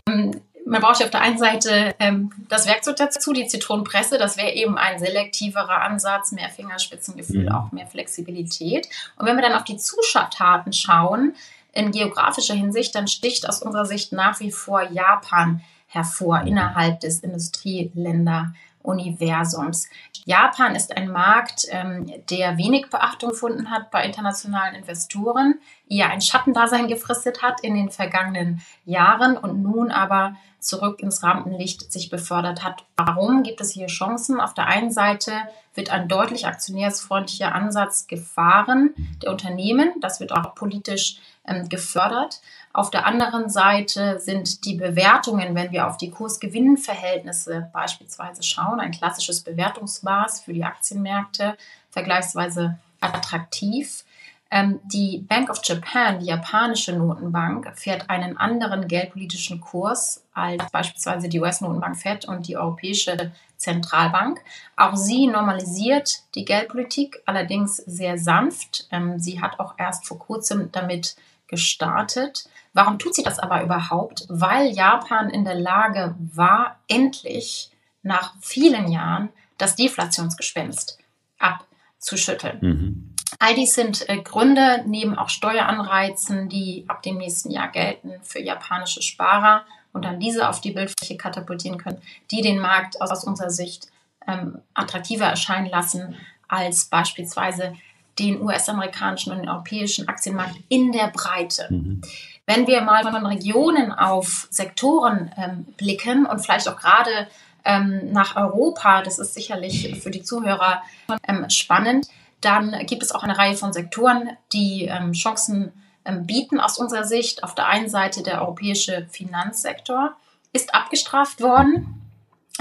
Ähm, 0.07 0.33
man 0.66 0.80
braucht 0.80 1.00
ja 1.00 1.06
auf 1.06 1.11
der 1.11 1.21
einen 1.21 1.38
Seite 1.38 1.94
ähm, 1.99 2.33
das 2.49 2.66
Werkzeug 2.66 2.97
dazu, 2.97 3.33
die 3.33 3.47
Zitronenpresse. 3.47 4.18
Das 4.18 4.37
wäre 4.37 4.52
eben 4.52 4.78
ein 4.78 4.99
selektiverer 4.99 5.83
Ansatz, 5.83 6.33
mehr 6.33 6.49
Fingerspitzengefühl, 6.49 7.44
mhm. 7.44 7.52
auch 7.52 7.73
mehr 7.73 7.87
Flexibilität. 7.87 8.88
Und 9.16 9.26
wenn 9.26 9.37
wir 9.37 9.42
dann 9.42 9.54
auf 9.54 9.64
die 9.64 9.76
Zuschauertaten 9.76 10.73
schauen, 10.73 11.35
in 11.73 11.90
geografischer 11.90 12.54
Hinsicht, 12.54 12.94
dann 12.94 13.09
sticht 13.09 13.49
aus 13.49 13.61
unserer 13.61 13.85
Sicht 13.85 14.12
nach 14.12 14.40
wie 14.40 14.52
vor 14.52 14.83
Japan 14.90 15.61
hervor 15.87 16.40
mhm. 16.40 16.49
innerhalb 16.49 17.00
des 17.00 17.21
Industrieländer 17.21 18.54
Universums. 18.85 19.88
Japan 20.26 20.76
ist 20.76 20.97
ein 20.97 21.11
Markt, 21.11 21.67
ähm, 21.71 22.12
der 22.29 22.59
wenig 22.59 22.91
Beachtung 22.91 23.31
gefunden 23.31 23.71
hat 23.71 23.91
bei 23.91 24.05
internationalen 24.05 24.75
Investoren, 24.75 25.59
eher 25.88 26.11
ein 26.11 26.21
Schattendasein 26.21 26.87
gefristet 26.87 27.43
hat 27.43 27.62
in 27.62 27.75
den 27.75 27.91
vergangenen 27.91 28.61
Jahren 28.85 29.37
und 29.38 29.62
nun 29.62 29.91
aber 29.91 30.37
zurück 30.61 31.00
ins 31.00 31.23
Rampenlicht 31.23 31.93
sich 31.93 32.11
befördert 32.11 32.62
hat. 32.62 32.85
Warum 32.97 33.43
gibt 33.43 33.61
es 33.61 33.73
hier 33.73 33.87
Chancen? 33.87 34.41
Auf 34.41 34.55
der 34.55 34.67
einen 34.67 34.91
Seite 34.91 35.33
wird 35.75 35.91
ein 35.91 36.09
deutlich 36.09 36.47
aktionärsfreundlicher 36.47 37.55
Ansatz 37.55 38.07
gefahren 38.07 38.95
der 39.23 39.31
Unternehmen. 39.31 39.93
Das 40.00 40.21
wird 40.21 40.33
auch 40.33 40.55
politisch 40.55 41.19
ähm, 41.47 41.69
gefördert. 41.69 42.41
Auf 42.75 42.90
der 42.90 43.07
anderen 43.07 43.49
Seite 43.49 44.19
sind 44.19 44.64
die 44.64 44.75
Bewertungen, 44.75 45.54
wenn 45.54 45.71
wir 45.71 45.87
auf 45.87 45.97
die 45.97 46.11
Kurs-Gewinn-Verhältnisse 46.11 47.71
beispielsweise 47.73 48.43
schauen, 48.43 48.81
ein 48.81 48.90
klassisches 48.90 49.43
Bewertungsmaß 49.43 50.40
für 50.40 50.52
die 50.52 50.64
Aktienmärkte, 50.64 51.57
vergleichsweise 51.90 52.76
attraktiv. 53.00 54.04
Ähm, 54.50 54.81
die 54.93 55.19
Bank 55.19 55.50
of 55.50 55.61
Japan, 55.62 56.19
die 56.19 56.26
japanische 56.26 56.93
Notenbank, 56.93 57.73
fährt 57.76 58.11
einen 58.11 58.37
anderen 58.37 58.88
geldpolitischen 58.88 59.61
Kurs 59.61 60.25
als 60.33 60.69
beispielsweise 60.73 61.28
die 61.28 61.40
US-Notenbank 61.40 61.97
Fed 61.97 62.25
und 62.25 62.49
die 62.49 62.57
Europäische 62.57 63.31
Zentralbank. 63.57 64.40
Auch 64.76 64.97
sie 64.97 65.28
normalisiert 65.28 66.25
die 66.35 66.45
Geldpolitik, 66.45 67.23
allerdings 67.25 67.76
sehr 67.76 68.19
sanft. 68.19 68.88
Ähm, 68.90 69.21
sie 69.21 69.40
hat 69.40 69.61
auch 69.61 69.75
erst 69.78 70.09
vor 70.09 70.19
kurzem 70.19 70.73
damit 70.73 71.14
gestartet. 71.48 72.44
Warum 72.72 72.98
tut 72.98 73.14
sie 73.14 73.22
das 73.22 73.38
aber 73.38 73.62
überhaupt? 73.62 74.24
Weil 74.28 74.68
Japan 74.68 75.30
in 75.30 75.44
der 75.44 75.54
Lage 75.54 76.14
war, 76.18 76.80
endlich 76.88 77.70
nach 78.02 78.34
vielen 78.40 78.90
Jahren 78.90 79.30
das 79.58 79.76
Deflationsgespenst 79.76 80.98
abzuschütteln. 81.38 82.58
Mhm. 82.60 83.14
All 83.38 83.54
dies 83.54 83.74
sind 83.74 84.08
äh, 84.08 84.18
Gründe, 84.22 84.84
neben 84.86 85.16
auch 85.16 85.28
Steueranreizen, 85.28 86.48
die 86.48 86.84
ab 86.88 87.02
dem 87.02 87.16
nächsten 87.18 87.50
Jahr 87.50 87.68
gelten 87.68 88.12
für 88.22 88.40
japanische 88.40 89.02
Sparer 89.02 89.64
und 89.92 90.04
dann 90.04 90.20
diese 90.20 90.48
auf 90.48 90.60
die 90.60 90.72
Bildfläche 90.72 91.16
katapultieren 91.16 91.78
können, 91.78 92.00
die 92.30 92.42
den 92.42 92.58
Markt 92.58 93.00
aus, 93.00 93.10
aus 93.10 93.24
unserer 93.24 93.50
Sicht 93.50 93.88
ähm, 94.26 94.58
attraktiver 94.74 95.26
erscheinen 95.26 95.68
lassen 95.68 96.16
als 96.48 96.86
beispielsweise 96.86 97.74
den 98.18 98.40
US-amerikanischen 98.40 99.33
und 99.33 99.38
den 99.38 99.49
europäischen 99.49 100.09
Aktienmarkt 100.09 100.56
in 100.68 100.92
der 100.92 101.09
Breite. 101.09 101.66
Mhm. 101.71 102.02
Wenn 102.47 102.66
wir 102.66 102.83
mal 102.83 103.02
von 103.02 103.26
Regionen 103.26 103.92
auf 103.92 104.49
Sektoren 104.50 105.30
ähm, 105.37 105.64
blicken 105.76 106.26
und 106.26 106.40
vielleicht 106.40 106.68
auch 106.68 106.76
gerade 106.76 107.26
ähm, 107.64 108.12
nach 108.12 108.37
Europa, 108.37 109.02
das 109.02 109.18
ist 109.18 109.35
sicherlich 109.35 110.00
für 110.02 110.11
die 110.11 110.23
Zuhörer 110.23 110.83
ähm, 111.26 111.49
spannend, 111.49 112.06
dann 112.40 112.87
gibt 112.87 113.02
es 113.02 113.12
auch 113.12 113.23
eine 113.23 113.38
Reihe 113.38 113.56
von 113.56 113.73
Sektoren, 113.73 114.30
die 114.52 114.85
ähm, 114.85 115.12
Chancen 115.12 115.73
ähm, 116.04 116.26
bieten 116.26 116.61
aus 116.61 116.78
unserer 116.78 117.04
Sicht. 117.04 117.42
Auf 117.42 117.54
der 117.54 117.66
einen 117.66 117.88
Seite 117.88 118.23
der 118.23 118.42
europäische 118.42 119.06
Finanzsektor 119.11 120.14
ist 120.52 120.75
abgestraft 120.75 121.40
worden 121.40 122.02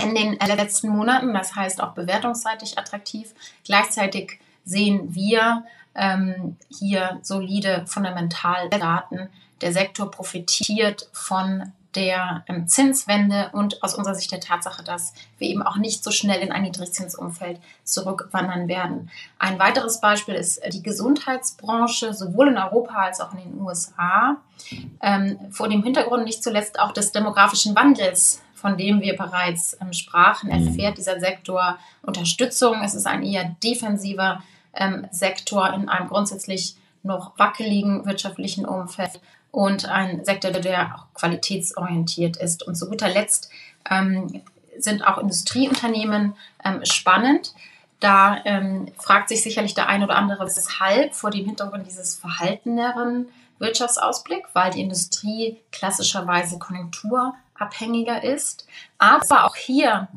in 0.01 0.15
den 0.15 0.39
letzten 0.39 0.89
Monaten, 0.89 1.33
das 1.33 1.55
heißt 1.55 1.81
auch 1.81 1.93
bewertungsseitig 1.93 2.79
attraktiv. 2.79 3.33
Gleichzeitig 3.63 4.39
sehen 4.65 5.13
wir 5.13 5.63
ähm, 5.96 6.58
hier 6.70 7.20
solide 7.22 7.84
Fundamentaldaten. 7.88 9.29
Der 9.62 9.74
Sektor 9.74 10.10
profitiert 10.12 11.10
von 11.12 11.72
der 11.96 12.43
ähm, 12.48 12.67
Zinswende 12.67 13.51
und 13.53 13.84
aus 13.84 13.93
unserer 13.93 14.15
Sicht 14.15 14.32
der 14.32 14.39
Tatsache, 14.39 14.84
dass 14.84 15.13
wir 15.38 15.48
eben 15.48 15.62
auch 15.62 15.77
nicht 15.77 16.03
so 16.03 16.12
schnell 16.12 16.41
in 16.41 16.51
ein 16.51 16.63
Niedrigzinsumfeld 16.63 17.60
zurückwandern 17.84 18.67
werden. 18.67 19.12
Ein 19.38 19.60
weiteres 19.60 20.01
Beispiel 20.01 20.34
ist 20.34 20.60
die 20.72 20.82
Gesundheitsbranche, 20.82 22.13
sowohl 22.13 22.50
in 22.50 22.58
Europa 22.58 22.96
als 22.96 23.22
auch 23.22 23.34
in 23.34 23.39
den 23.39 23.62
USA. 23.62 24.38
Ähm, 25.01 25.38
vor 25.51 25.70
dem 25.70 25.84
Hintergrund 25.84 26.24
nicht 26.24 26.43
zuletzt 26.43 26.79
auch 26.79 26.93
des 26.93 27.12
demografischen 27.12 27.75
Wandels 27.75 28.41
von 28.55 28.77
dem 28.77 29.01
wir 29.01 29.17
bereits 29.17 29.75
ähm, 29.82 29.91
sprachen, 29.91 30.48
mhm. 30.48 30.67
erfährt 30.67 30.98
dieser 30.98 31.20
Sektor 31.20 31.77
Unterstützung. 32.01 32.82
Es 32.82 32.96
ist 32.96 33.05
ein 33.05 33.22
eher 33.22 33.58
defensiver 33.62 34.41
ähm, 34.74 35.08
Sektor 35.12 35.74
in 35.74 35.89
einem 35.89 36.08
grundsätzlich 36.08 36.75
noch 37.03 37.38
wackeligen 37.38 38.06
wirtschaftlichen 38.06 38.65
Umfeld 38.65 39.20
und 39.51 39.86
ein 39.86 40.25
Sektor, 40.25 40.51
der 40.51 40.96
auch 40.96 41.13
qualitätsorientiert 41.13 42.38
ist. 42.38 42.63
Und 42.63 42.75
zu 42.75 42.89
guter 42.89 43.10
Letzt 43.10 43.50
ähm, 43.89 44.42
sind 44.77 45.06
auch 45.06 45.20
Industrieunternehmen 45.20 46.36
ähm, 46.63 46.84
spannend. 46.86 47.53
Da 48.00 48.42
ähm, 48.46 48.92
fragt 48.98 49.30
sich 49.30 49.44
sicherlich 49.44 49.75
der 49.75 49.88
ein 49.88 50.03
oder 50.03 50.15
andere, 50.15 50.46
weshalb 50.46 51.13
vor 51.13 51.30
dem 51.30 51.46
Hintergrund 51.46 51.86
dieses 51.88 52.15
verhalteneren 52.15 53.27
Wirtschaftsausblick, 53.60 54.46
weil 54.53 54.72
die 54.72 54.82
Industrie 54.82 55.62
klassischerweise 55.72 56.58
konjunkturabhängiger 56.58 58.24
ist. 58.24 58.68
Aber 58.98 59.46
auch 59.46 59.56
hier 59.56 60.08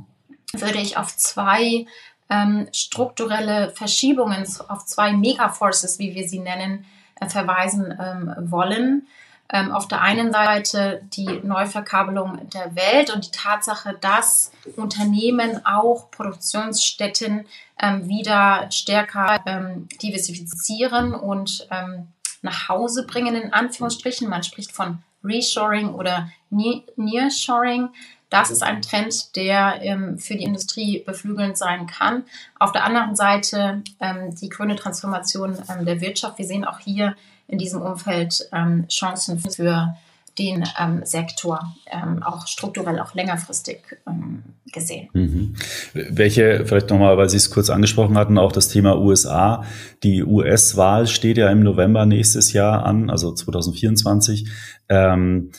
würde 0.53 0.79
ich 0.79 0.97
auf 0.97 1.17
zwei 1.17 1.87
ähm, 2.29 2.69
strukturelle 2.73 3.71
Verschiebungen, 3.71 4.47
auf 4.69 4.85
zwei 4.87 5.13
Megaforces, 5.13 5.99
wie 5.99 6.15
wir 6.15 6.29
sie 6.29 6.41
nennen, 6.41 6.85
äh, 7.21 7.29
verweisen 7.29 7.95
ähm, 7.99 8.51
wollen. 8.51 9.07
Ähm, 9.49 9.71
auf 9.71 9.87
der 9.87 10.01
einen 10.01 10.33
Seite 10.33 11.03
die 11.13 11.41
Neuverkabelung 11.45 12.51
der 12.51 12.75
Welt 12.75 13.15
und 13.15 13.27
die 13.27 13.31
Tatsache, 13.31 13.97
dass 14.01 14.51
Unternehmen 14.75 15.65
auch 15.65 16.11
Produktionsstätten 16.11 17.47
ähm, 17.81 18.09
wieder 18.09 18.69
stärker 18.73 19.41
ähm, 19.47 19.89
diversifizieren 20.03 21.15
und 21.15 21.69
ähm, 21.71 22.09
nach 22.43 22.69
Hause 22.69 23.07
bringen, 23.07 23.37
in 23.37 23.53
Anführungsstrichen. 23.53 24.29
Man 24.29 24.43
spricht 24.43 24.73
von 24.73 25.03
Reshoring 25.23 25.95
oder 25.95 26.29
Nearshoring. 26.51 27.91
Das 28.37 28.51
ist 28.51 28.63
ein 28.63 28.83
Trend, 28.83 29.35
der 29.35 29.79
ähm, 29.81 30.19
für 30.19 30.35
die 30.35 30.45
Industrie 30.45 31.03
beflügelnd 31.07 31.57
sein 31.57 31.87
kann. 31.87 32.25
Auf 32.59 32.71
der 32.71 32.85
anderen 32.85 33.17
Seite 33.17 33.83
ähm, 33.99 34.35
die 34.39 34.51
grüne 34.51 34.77
Transformation 34.77 35.57
ähm, 35.71 35.87
der 35.87 36.03
Wirtschaft. 36.03 36.37
Wir 36.37 36.45
sehen 36.45 36.67
auch 36.67 36.79
hier 36.79 37.17
in 37.49 37.57
diesem 37.57 37.81
Umfeld 37.81 38.47
ähm, 38.53 38.87
Chancen 38.89 39.39
für 39.39 39.97
den 40.39 40.65
ähm, 40.79 41.01
Sektor, 41.05 41.75
ähm, 41.91 42.23
auch 42.23 42.47
strukturell, 42.47 43.01
auch 43.01 43.15
längerfristig 43.15 43.79
ähm, 44.07 44.43
gesehen. 44.71 45.09
Mhm. 45.15 45.55
Welche, 45.95 46.67
vielleicht 46.67 46.91
nochmal, 46.91 47.17
weil 47.17 47.31
Sie 47.31 47.39
es 47.39 47.51
kurz 47.51 47.71
angesprochen 47.71 48.19
hatten, 48.19 48.37
auch 48.37 48.53
das 48.53 48.69
Thema 48.69 48.99
USA. 48.99 49.65
Die 50.03 50.23
US-Wahl 50.23 51.07
steht 51.07 51.39
ja 51.39 51.49
im 51.51 51.61
November 51.61 52.05
nächstes 52.05 52.53
Jahr 52.53 52.85
an, 52.85 53.09
also 53.09 53.33
2024. 53.33 54.47
Ähm, 54.91 55.53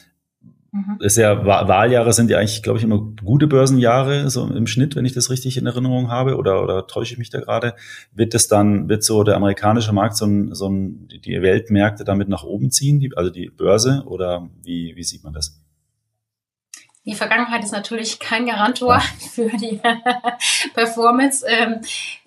Mhm. 0.78 0.98
ist 1.00 1.18
ja, 1.18 1.46
Wahljahre 1.46 2.14
sind 2.14 2.30
ja 2.30 2.38
eigentlich, 2.38 2.62
glaube 2.62 2.78
ich, 2.78 2.84
immer 2.84 3.00
gute 3.24 3.48
Börsenjahre, 3.48 4.30
so 4.30 4.46
im 4.48 4.68
Schnitt, 4.68 4.96
wenn 4.96 5.06
ich 5.06 5.14
das 5.14 5.30
richtig 5.32 5.58
in 5.58 5.66
Erinnerung 5.66 6.12
habe, 6.12 6.38
oder, 6.38 6.62
oder 6.62 6.86
täusche 6.86 7.14
ich 7.14 7.18
mich 7.18 7.30
da 7.30 7.40
gerade? 7.40 7.74
Wird 8.14 8.34
das 8.34 8.48
dann, 8.48 8.88
wird 8.88 9.04
so 9.04 9.24
der 9.24 9.36
amerikanische 9.36 9.94
Markt 9.94 10.18
so 10.18 10.26
ein, 10.26 10.54
so 10.54 10.70
ein, 10.70 11.08
die 11.08 11.42
Weltmärkte 11.42 12.04
damit 12.04 12.30
nach 12.30 12.44
oben 12.44 12.70
ziehen, 12.70 13.00
die, 13.00 13.12
also 13.16 13.32
die 13.32 13.50
Börse, 13.50 14.04
oder 14.06 14.50
wie, 14.64 14.96
wie 14.96 15.04
sieht 15.04 15.24
man 15.24 15.34
das? 15.34 15.60
Die 17.08 17.16
Vergangenheit 17.16 17.64
ist 17.64 17.72
natürlich 17.72 18.20
kein 18.20 18.46
Garantor 18.48 19.00
für 19.34 19.48
die 19.48 19.80
Performance 20.74 21.46
ähm, 21.48 21.80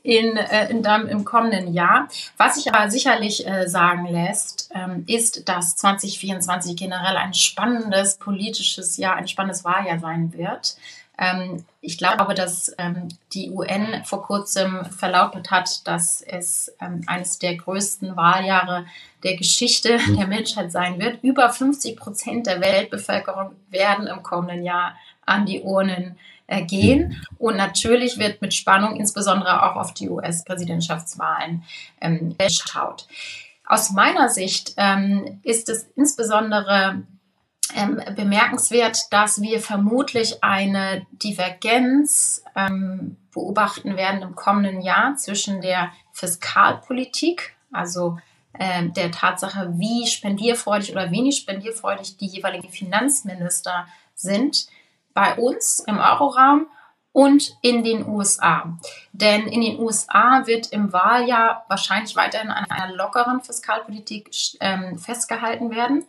in, 0.03 0.39
äh, 0.39 0.71
in 0.71 0.83
dem, 0.83 1.07
im 1.07 1.27
kommenden 1.27 1.75
Jahr. 1.75 2.09
Was 2.39 2.55
sich 2.55 2.73
aber 2.73 2.91
sicherlich 2.91 3.47
äh, 3.47 3.69
sagen 3.69 4.07
lässt, 4.07 4.71
ähm, 4.75 5.05
ist, 5.07 5.47
dass 5.51 5.77
2024 5.77 6.77
generell 6.77 7.19
ein 7.19 7.35
spannendes 7.35 8.17
politisches 8.17 8.97
Jahr, 8.97 9.17
ein 9.17 9.29
spannendes 9.29 9.65
Wahljahr 9.65 9.99
sein 9.99 10.33
wird. 10.33 10.77
Ähm, 11.19 11.63
ich 11.83 11.99
glaube, 11.99 12.33
dass 12.33 12.75
ähm, 12.79 13.09
die 13.35 13.51
UN 13.51 14.03
vor 14.05 14.23
kurzem 14.23 14.87
verlautbart 14.87 15.51
hat, 15.51 15.87
dass 15.87 16.23
es 16.23 16.73
ähm, 16.81 17.03
eines 17.07 17.39
der 17.39 17.55
größten 17.57 18.17
Wahljahre 18.17 18.87
der 19.23 19.37
Geschichte 19.37 19.99
der 20.19 20.27
Menschheit 20.27 20.73
sein 20.73 20.99
wird. 20.99 21.23
Über 21.23 21.51
50 21.51 21.97
Prozent 21.97 22.47
der 22.47 22.61
Weltbevölkerung 22.61 23.53
werden 23.69 24.07
im 24.07 24.23
kommenden 24.23 24.65
Jahr 24.65 24.95
an 25.27 25.47
die 25.47 25.63
Urnen 25.63 26.19
äh, 26.47 26.63
gehen. 26.63 27.23
Und 27.39 27.57
natürlich 27.57 28.19
wird 28.19 28.43
mit 28.43 28.55
Spannung 28.55 28.97
insbesondere 28.97 29.63
auch 29.63 29.77
auf 29.77 29.95
die 29.95 30.09
US-Präsidentschaftswahlen 30.09 31.63
ähm, 32.01 32.37
geschaut. 32.39 33.07
Aus 33.65 33.93
meiner 33.93 34.29
Sicht 34.29 34.75
ähm, 34.77 35.39
ist 35.45 35.69
es 35.69 35.87
insbesondere 35.95 37.05
ähm, 37.77 38.03
bemerkenswert, 38.17 39.13
dass 39.13 39.41
wir 39.41 39.61
vermutlich 39.61 40.43
eine 40.43 41.07
Divergenz 41.13 42.43
ähm, 42.57 43.17
beobachten 43.33 43.97
werden 43.97 44.23
im 44.23 44.35
kommenden 44.35 44.81
Jahr 44.81 45.15
zwischen 45.17 45.61
der 45.61 45.93
Fiskalpolitik, 46.13 47.55
also 47.71 48.19
äh, 48.53 48.89
der 48.89 49.11
Tatsache, 49.11 49.73
wie 49.77 50.07
spendierfreudig 50.07 50.93
oder 50.93 51.11
wenig 51.11 51.37
spendierfreudig 51.37 52.17
die 52.17 52.27
jeweiligen 52.27 52.69
Finanzminister 52.69 53.87
sind, 54.15 54.67
bei 55.15 55.37
uns 55.37 55.81
im 55.81 55.99
Euroraum 55.99 56.67
und 57.13 57.57
in 57.63 57.83
den 57.83 58.07
USA. 58.07 58.79
Denn 59.13 59.49
in 59.49 59.61
den 59.61 59.79
USA 59.81 60.47
wird 60.47 60.73
im 60.73 60.93
Wahljahr 60.93 61.65
wahrscheinlich 61.69 62.15
weiterhin 62.17 62.51
an 62.51 62.67
einer 62.71 62.95
lockeren 62.95 63.41
Fiskalpolitik 63.41 64.31
ähm, 64.61 64.99
festgehalten 64.99 65.71
werden. 65.71 66.05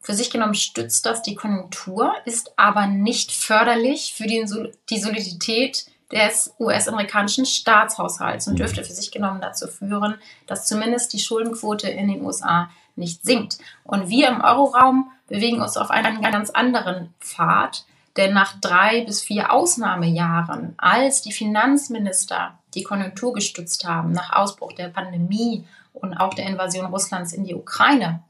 Für 0.00 0.14
sich 0.14 0.30
genommen 0.30 0.54
stützt 0.54 1.06
das 1.06 1.22
die 1.22 1.34
Konjunktur, 1.34 2.14
ist 2.24 2.58
aber 2.58 2.86
nicht 2.86 3.32
förderlich 3.32 4.14
für 4.16 4.26
die, 4.26 4.44
die 4.88 4.98
Solidität 5.00 5.86
des 6.12 6.54
US-amerikanischen 6.58 7.46
Staatshaushalts 7.46 8.48
und 8.48 8.58
dürfte 8.58 8.82
für 8.82 8.92
sich 8.92 9.10
genommen 9.10 9.40
dazu 9.40 9.68
führen, 9.68 10.16
dass 10.46 10.66
zumindest 10.66 11.12
die 11.12 11.20
Schuldenquote 11.20 11.88
in 11.88 12.08
den 12.08 12.22
USA 12.22 12.70
nicht 12.96 13.24
sinkt. 13.24 13.58
Und 13.84 14.08
wir 14.08 14.28
im 14.28 14.40
Euroraum 14.40 15.10
bewegen 15.28 15.60
uns 15.60 15.76
auf 15.76 15.90
einen 15.90 16.20
ganz 16.20 16.50
anderen 16.50 17.14
Pfad, 17.20 17.84
denn 18.16 18.34
nach 18.34 18.58
drei 18.60 19.04
bis 19.04 19.22
vier 19.22 19.52
Ausnahmejahren, 19.52 20.74
als 20.76 21.22
die 21.22 21.32
Finanzminister 21.32 22.58
die 22.74 22.82
Konjunktur 22.82 23.32
gestützt 23.32 23.86
haben, 23.86 24.12
nach 24.12 24.32
Ausbruch 24.32 24.72
der 24.72 24.88
Pandemie 24.88 25.64
und 25.92 26.14
auch 26.14 26.34
der 26.34 26.46
Invasion 26.46 26.86
Russlands 26.86 27.32
in 27.32 27.44
die 27.44 27.54
Ukraine 27.54 28.22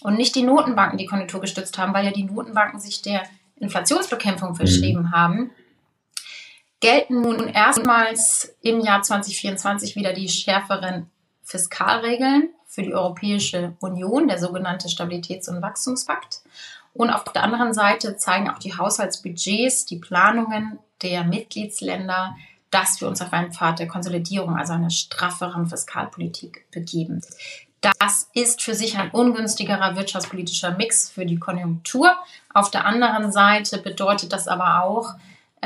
und 0.00 0.16
nicht 0.16 0.34
die 0.34 0.42
Notenbanken, 0.42 0.98
die 0.98 1.06
Konjunktur 1.06 1.40
gestützt 1.40 1.78
haben, 1.78 1.94
weil 1.94 2.04
ja 2.04 2.12
die 2.12 2.24
Notenbanken 2.24 2.80
sich 2.80 3.02
der 3.02 3.22
Inflationsbekämpfung 3.56 4.54
verschrieben 4.54 5.02
mhm. 5.02 5.12
haben, 5.12 5.50
gelten 6.80 7.22
nun 7.22 7.48
erstmals 7.48 8.54
im 8.62 8.80
Jahr 8.80 9.02
2024 9.02 9.96
wieder 9.96 10.12
die 10.12 10.28
schärferen 10.28 11.10
Fiskalregeln 11.42 12.50
für 12.66 12.82
die 12.82 12.94
Europäische 12.94 13.74
Union, 13.80 14.28
der 14.28 14.38
sogenannte 14.38 14.88
Stabilitäts- 14.88 15.48
und 15.48 15.62
Wachstumspakt. 15.62 16.42
Und 16.92 17.10
auf 17.10 17.24
der 17.24 17.42
anderen 17.42 17.74
Seite 17.74 18.16
zeigen 18.16 18.50
auch 18.50 18.58
die 18.58 18.76
Haushaltsbudgets, 18.76 19.86
die 19.86 19.98
Planungen 19.98 20.78
der 21.02 21.24
Mitgliedsländer, 21.24 22.34
dass 22.70 23.00
wir 23.00 23.08
uns 23.08 23.22
auf 23.22 23.32
einen 23.32 23.52
Pfad 23.52 23.78
der 23.78 23.86
Konsolidierung, 23.86 24.56
also 24.56 24.72
einer 24.72 24.90
strafferen 24.90 25.66
Fiskalpolitik 25.66 26.70
begeben. 26.70 27.22
Das 27.80 28.28
ist 28.34 28.62
für 28.62 28.74
sich 28.74 28.98
ein 28.98 29.10
ungünstigerer 29.10 29.96
wirtschaftspolitischer 29.96 30.72
Mix 30.72 31.10
für 31.10 31.26
die 31.26 31.38
Konjunktur. 31.38 32.16
Auf 32.52 32.70
der 32.70 32.84
anderen 32.84 33.30
Seite 33.30 33.78
bedeutet 33.78 34.32
das 34.32 34.48
aber 34.48 34.82
auch 34.82 35.14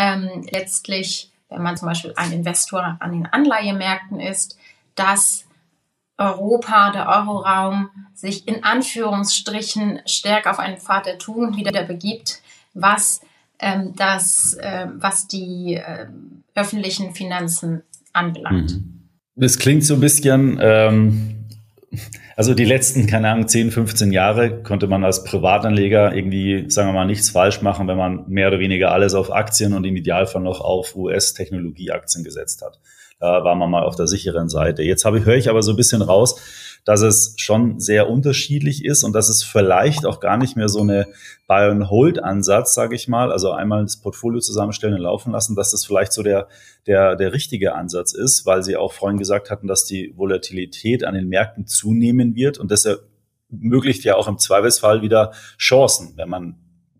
ähm, 0.00 0.46
letztlich, 0.50 1.30
wenn 1.50 1.62
man 1.62 1.76
zum 1.76 1.86
Beispiel 1.86 2.14
ein 2.16 2.32
Investor 2.32 2.96
an 3.00 3.12
den 3.12 3.26
Anleihemärkten 3.26 4.18
ist, 4.18 4.58
dass 4.94 5.44
Europa, 6.16 6.90
der 6.90 7.06
Euroraum, 7.08 7.90
sich 8.14 8.48
in 8.48 8.64
Anführungsstrichen 8.64 10.00
stärker 10.06 10.52
auf 10.52 10.58
einen 10.58 10.78
Pfad 10.78 11.06
der 11.06 11.18
Tugend 11.18 11.56
wieder 11.56 11.84
begibt, 11.84 12.40
was, 12.72 13.20
ähm, 13.58 13.94
das, 13.94 14.54
äh, 14.54 14.86
was 14.94 15.28
die 15.28 15.74
äh, 15.74 16.06
öffentlichen 16.54 17.14
Finanzen 17.14 17.82
anbelangt. 18.14 18.72
Mhm. 18.72 19.08
klingt 19.58 19.84
so 19.84 19.94
ein 19.94 20.00
bisschen, 20.00 20.58
ähm, 20.62 21.46
also 22.40 22.54
die 22.54 22.64
letzten, 22.64 23.06
keine 23.06 23.28
Ahnung, 23.28 23.48
10, 23.48 23.70
15 23.70 24.12
Jahre 24.12 24.62
konnte 24.62 24.86
man 24.86 25.04
als 25.04 25.24
Privatanleger 25.24 26.14
irgendwie, 26.14 26.70
sagen 26.70 26.88
wir 26.88 26.94
mal, 26.94 27.04
nichts 27.04 27.28
falsch 27.28 27.60
machen, 27.60 27.86
wenn 27.86 27.98
man 27.98 28.24
mehr 28.28 28.48
oder 28.48 28.58
weniger 28.58 28.92
alles 28.92 29.12
auf 29.12 29.30
Aktien 29.30 29.74
und 29.74 29.84
im 29.84 29.94
Idealfall 29.94 30.40
noch 30.40 30.62
auf 30.62 30.96
US-Technologieaktien 30.96 32.24
gesetzt 32.24 32.62
hat. 32.62 32.80
Da 33.18 33.44
war 33.44 33.54
man 33.56 33.70
mal 33.70 33.82
auf 33.82 33.94
der 33.94 34.06
sicheren 34.06 34.48
Seite. 34.48 34.82
Jetzt 34.82 35.04
habe 35.04 35.18
ich, 35.18 35.26
höre 35.26 35.36
ich 35.36 35.50
aber 35.50 35.62
so 35.62 35.72
ein 35.72 35.76
bisschen 35.76 36.00
raus, 36.00 36.69
dass 36.84 37.02
es 37.02 37.34
schon 37.36 37.80
sehr 37.80 38.08
unterschiedlich 38.08 38.84
ist 38.84 39.04
und 39.04 39.12
dass 39.12 39.28
es 39.28 39.42
vielleicht 39.42 40.06
auch 40.06 40.20
gar 40.20 40.36
nicht 40.36 40.56
mehr 40.56 40.68
so 40.68 40.80
eine 40.80 41.06
Buy-and-Hold-Ansatz, 41.46 42.74
sage 42.74 42.94
ich 42.94 43.08
mal, 43.08 43.32
also 43.32 43.52
einmal 43.52 43.82
das 43.82 44.00
Portfolio 44.00 44.40
zusammenstellen 44.40 44.94
und 44.94 45.02
laufen 45.02 45.32
lassen, 45.32 45.56
dass 45.56 45.70
das 45.72 45.84
vielleicht 45.84 46.12
so 46.12 46.22
der, 46.22 46.48
der, 46.86 47.16
der 47.16 47.32
richtige 47.32 47.74
Ansatz 47.74 48.12
ist, 48.12 48.46
weil 48.46 48.62
Sie 48.62 48.76
auch 48.76 48.92
vorhin 48.92 49.18
gesagt 49.18 49.50
hatten, 49.50 49.66
dass 49.66 49.84
die 49.84 50.14
Volatilität 50.16 51.04
an 51.04 51.14
den 51.14 51.28
Märkten 51.28 51.66
zunehmen 51.66 52.34
wird 52.34 52.58
und 52.58 52.70
das 52.70 52.86
ermöglicht 53.50 54.04
ja 54.04 54.16
auch 54.16 54.28
im 54.28 54.38
Zweifelsfall 54.38 55.02
wieder 55.02 55.32
Chancen, 55.58 56.14
wenn 56.16 56.28
man 56.28 56.56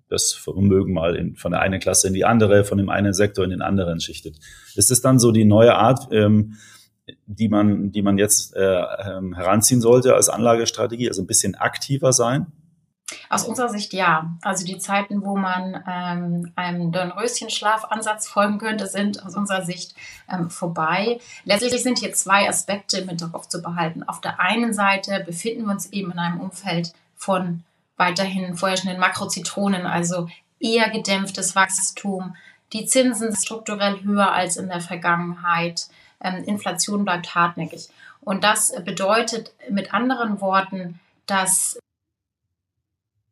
das 0.09 0.33
Vermögen 0.33 0.93
mal 0.93 1.15
in, 1.15 1.37
von 1.37 1.53
der 1.53 1.61
einen 1.61 1.81
Klasse 1.81 2.09
in 2.09 2.15
die 2.15 2.25
andere, 2.25 2.65
von 2.65 2.79
dem 2.79 2.91
einen 2.91 3.15
Sektor 3.15 3.45
in 3.45 3.51
den 3.51 3.63
anderen 3.63 4.01
schichtet. 4.01 4.39
Ist 4.75 4.91
es 4.91 5.01
dann 5.01 5.19
so 5.21 5.31
die 5.31 5.45
neue 5.45 5.75
Art, 5.77 6.09
ähm, 6.11 6.57
die 7.27 7.49
man, 7.49 7.93
die 7.93 8.03
man 8.03 8.19
jetzt 8.19 8.57
äh, 8.57 8.61
ähm, 8.61 9.35
heranziehen 9.35 9.81
sollte 9.81 10.15
als 10.15 10.29
Anlagestrategie, 10.29 11.09
also 11.09 11.23
ein 11.23 11.27
bisschen 11.27 11.55
aktiver 11.55 12.13
sein? 12.13 12.47
Aus 13.29 13.45
unserer 13.45 13.69
Sicht 13.69 13.93
ja. 13.93 14.37
Also 14.43 14.65
die 14.65 14.79
Zeiten, 14.79 15.25
wo 15.25 15.37
man 15.37 15.83
ähm, 15.89 16.53
einem 16.57 16.93
Dornröschen-Schlafansatz 16.93 18.29
folgen 18.29 18.59
könnte, 18.59 18.87
sind 18.87 19.25
aus 19.25 19.35
unserer 19.35 19.65
Sicht 19.65 19.95
ähm, 20.31 20.51
vorbei. 20.51 21.21
Letztlich 21.45 21.83
sind 21.83 21.99
hier 21.99 22.13
zwei 22.13 22.49
Aspekte 22.49 23.05
mit 23.05 23.21
darauf 23.21 23.49
zu 23.49 23.63
behalten. 23.63 24.03
Auf 24.03 24.21
der 24.21 24.41
einen 24.41 24.73
Seite 24.73 25.23
befinden 25.25 25.67
wir 25.67 25.73
uns 25.73 25.93
eben 25.93 26.13
in 26.13 26.19
einem 26.19 26.41
Umfeld 26.41 26.93
von 27.17 27.65
weiterhin 27.97 28.57
vorherrschenden 28.57 28.99
Makrozitronen, 28.99 29.87
also 29.87 30.29
eher 30.59 30.89
gedämpftes 30.91 31.55
Wachstum. 31.55 32.35
Die 32.73 32.87
Zinsen 32.87 33.33
sind 33.33 33.37
strukturell 33.37 34.03
höher 34.03 34.33
als 34.33 34.57
in 34.57 34.69
der 34.69 34.81
Vergangenheit. 34.81 35.89
Ähm, 36.23 36.45
Inflation 36.45 37.05
bleibt 37.05 37.35
hartnäckig. 37.35 37.89
Und 38.21 38.45
das 38.45 38.73
bedeutet 38.85 39.53
mit 39.71 39.95
anderen 39.95 40.41
Worten, 40.41 41.01
dass 41.27 41.79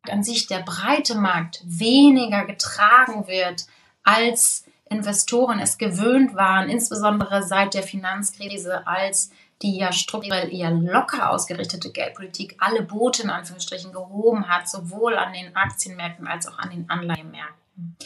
an 0.09 0.23
sich 0.23 0.47
der 0.47 0.59
breite 0.59 1.15
Markt 1.15 1.61
weniger 1.63 2.45
getragen 2.45 3.27
wird, 3.27 3.65
als 4.03 4.65
Investoren 4.89 5.59
es 5.59 5.77
gewöhnt 5.77 6.35
waren, 6.35 6.69
insbesondere 6.69 7.43
seit 7.43 7.73
der 7.75 7.83
Finanzkrise, 7.83 8.87
als 8.87 9.29
die 9.61 9.77
ja 9.77 9.91
strukturell 9.91 10.53
eher 10.53 10.71
locker 10.71 11.29
ausgerichtete 11.29 11.91
Geldpolitik 11.91 12.55
alle 12.59 12.81
Boote 12.81 13.23
in 13.23 13.29
Anführungsstrichen 13.29 13.91
gehoben 13.91 14.47
hat, 14.47 14.69
sowohl 14.69 15.17
an 15.17 15.33
den 15.33 15.55
Aktienmärkten 15.55 16.27
als 16.27 16.47
auch 16.47 16.57
an 16.57 16.69
den 16.69 16.89
Anleihenmärkten. 16.89 17.97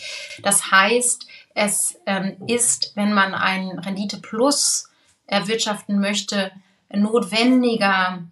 Das 0.41 0.71
heißt, 0.71 1.27
es 1.53 1.99
ähm, 2.05 2.35
ist, 2.47 2.93
wenn 2.95 3.13
man 3.13 3.33
ein 3.33 3.79
Rendite 3.79 4.17
Plus 4.17 4.89
erwirtschaften 5.27 5.99
möchte, 5.99 6.51
notwendiger, 6.91 8.23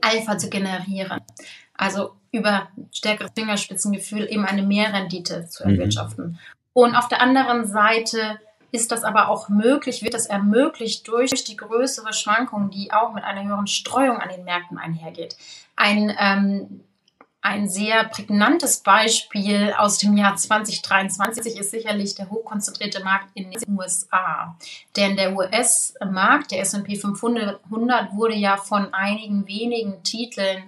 Alpha 0.00 0.38
zu 0.38 0.48
generieren. 0.48 1.20
Also 1.74 2.16
über 2.32 2.68
stärkeres 2.92 3.32
Fingerspitzengefühl 3.34 4.26
eben 4.30 4.44
eine 4.44 4.62
Mehrrendite 4.62 5.46
zu 5.48 5.64
mhm. 5.64 5.74
erwirtschaften. 5.74 6.24
Mhm. 6.24 6.38
Und 6.72 6.94
auf 6.94 7.08
der 7.08 7.20
anderen 7.22 7.66
Seite 7.66 8.38
ist 8.70 8.92
das 8.92 9.02
aber 9.02 9.28
auch 9.28 9.48
möglich, 9.48 10.02
wird 10.02 10.14
das 10.14 10.26
ermöglicht 10.26 11.08
durch 11.08 11.44
die 11.44 11.56
größere 11.56 12.12
Schwankung, 12.12 12.70
die 12.70 12.92
auch 12.92 13.14
mit 13.14 13.24
einer 13.24 13.44
höheren 13.44 13.66
Streuung 13.66 14.18
an 14.18 14.28
den 14.28 14.44
Märkten 14.44 14.78
einhergeht. 14.78 15.36
Ein, 15.74 16.14
ähm, 16.20 16.84
ein 17.48 17.68
sehr 17.68 18.04
prägnantes 18.04 18.80
Beispiel 18.80 19.74
aus 19.76 19.96
dem 19.98 20.16
Jahr 20.16 20.36
2023 20.36 21.58
ist 21.58 21.70
sicherlich 21.70 22.14
der 22.14 22.28
hochkonzentrierte 22.28 23.02
Markt 23.02 23.30
in 23.34 23.50
den 23.50 23.62
USA. 23.76 24.56
Denn 24.96 25.16
der 25.16 25.34
US-Markt, 25.34 26.50
der 26.50 26.60
S&P 26.60 26.96
500, 26.96 27.60
wurde 27.70 28.34
ja 28.34 28.58
von 28.58 28.92
einigen 28.92 29.46
wenigen 29.48 30.02
Titeln 30.02 30.64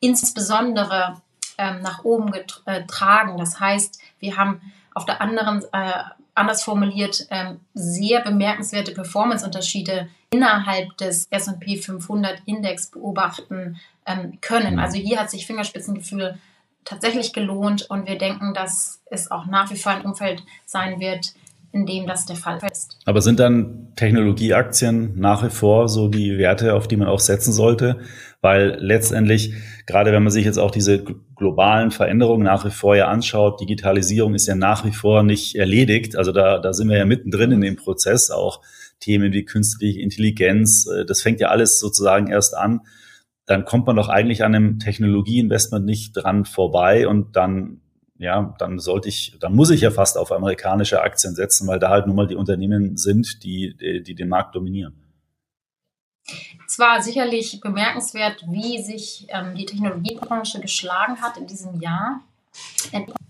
insbesondere 0.00 1.20
ähm, 1.58 1.82
nach 1.82 2.02
oben 2.04 2.32
getragen. 2.32 3.36
Das 3.36 3.60
heißt, 3.60 4.00
wir 4.18 4.36
haben 4.38 4.60
auf 4.94 5.04
der 5.04 5.20
anderen 5.20 5.62
äh, 5.72 6.02
anders 6.34 6.62
formuliert, 6.62 7.26
ähm, 7.30 7.60
sehr 7.74 8.20
bemerkenswerte 8.20 8.92
Performanceunterschiede 8.92 10.08
innerhalb 10.30 10.96
des 10.96 11.26
S&P 11.30 11.76
500 11.76 12.42
Index 12.46 12.90
beobachten 12.90 13.78
ähm, 14.06 14.38
können. 14.40 14.78
Also 14.78 14.98
hier 14.98 15.20
hat 15.20 15.30
sich 15.30 15.46
Fingerspitzengefühl 15.46 16.38
tatsächlich 16.84 17.32
gelohnt 17.32 17.88
und 17.90 18.08
wir 18.08 18.18
denken, 18.18 18.54
dass 18.54 19.00
es 19.10 19.30
auch 19.30 19.46
nach 19.46 19.70
wie 19.70 19.76
vor 19.76 19.92
ein 19.92 20.02
Umfeld 20.02 20.42
sein 20.64 20.98
wird, 21.00 21.34
in 21.72 21.86
dem 21.86 22.06
das 22.06 22.26
der 22.26 22.36
Fall 22.36 22.58
ist. 22.70 22.98
Aber 23.06 23.22
sind 23.22 23.40
dann 23.40 23.92
Technologieaktien 23.96 25.18
nach 25.18 25.42
wie 25.42 25.50
vor 25.50 25.88
so 25.88 26.08
die 26.08 26.36
Werte, 26.36 26.74
auf 26.74 26.86
die 26.86 26.96
man 26.96 27.08
auch 27.08 27.20
setzen 27.20 27.52
sollte? 27.52 28.00
Weil 28.42 28.76
letztendlich, 28.78 29.54
gerade 29.86 30.12
wenn 30.12 30.22
man 30.22 30.32
sich 30.32 30.44
jetzt 30.44 30.58
auch 30.58 30.70
diese 30.70 31.02
globalen 31.34 31.90
Veränderungen 31.90 32.44
nach 32.44 32.64
wie 32.66 32.70
vor 32.70 32.94
ja 32.94 33.08
anschaut, 33.08 33.60
Digitalisierung 33.60 34.34
ist 34.34 34.46
ja 34.46 34.54
nach 34.54 34.84
wie 34.84 34.92
vor 34.92 35.22
nicht 35.22 35.56
erledigt. 35.56 36.16
Also 36.16 36.32
da, 36.32 36.58
da 36.58 36.72
sind 36.74 36.88
wir 36.88 36.98
ja 36.98 37.06
mittendrin 37.06 37.52
in 37.52 37.60
dem 37.62 37.76
Prozess, 37.76 38.30
auch 38.30 38.60
Themen 39.00 39.32
wie 39.32 39.44
künstliche 39.44 40.00
Intelligenz, 40.00 40.86
äh, 40.86 41.04
das 41.04 41.22
fängt 41.22 41.40
ja 41.40 41.48
alles 41.48 41.80
sozusagen 41.80 42.28
erst 42.28 42.56
an. 42.56 42.82
Dann 43.46 43.64
kommt 43.64 43.86
man 43.86 43.96
doch 43.96 44.08
eigentlich 44.08 44.44
an 44.44 44.54
einem 44.54 44.78
Technologieinvestment 44.78 45.84
nicht 45.84 46.12
dran 46.12 46.44
vorbei 46.44 47.08
und 47.08 47.34
dann 47.34 47.80
ja, 48.18 48.54
dann 48.58 48.78
sollte 48.78 49.08
ich, 49.08 49.36
dann 49.40 49.54
muss 49.54 49.70
ich 49.70 49.80
ja 49.80 49.90
fast 49.90 50.16
auf 50.16 50.32
amerikanische 50.32 51.00
Aktien 51.00 51.34
setzen, 51.34 51.66
weil 51.66 51.78
da 51.78 51.90
halt 51.90 52.06
nun 52.06 52.16
mal 52.16 52.26
die 52.26 52.36
Unternehmen 52.36 52.96
sind, 52.96 53.42
die, 53.42 53.76
die, 53.76 54.02
die 54.02 54.14
den 54.14 54.28
Markt 54.28 54.54
dominieren. 54.54 54.94
Es 56.66 56.78
war 56.78 57.02
sicherlich 57.02 57.60
bemerkenswert, 57.60 58.44
wie 58.48 58.82
sich 58.82 59.26
ähm, 59.28 59.54
die 59.54 59.66
Technologiebranche 59.66 60.60
geschlagen 60.60 61.20
hat 61.20 61.36
in 61.36 61.46
diesem 61.46 61.80
Jahr. 61.80 62.20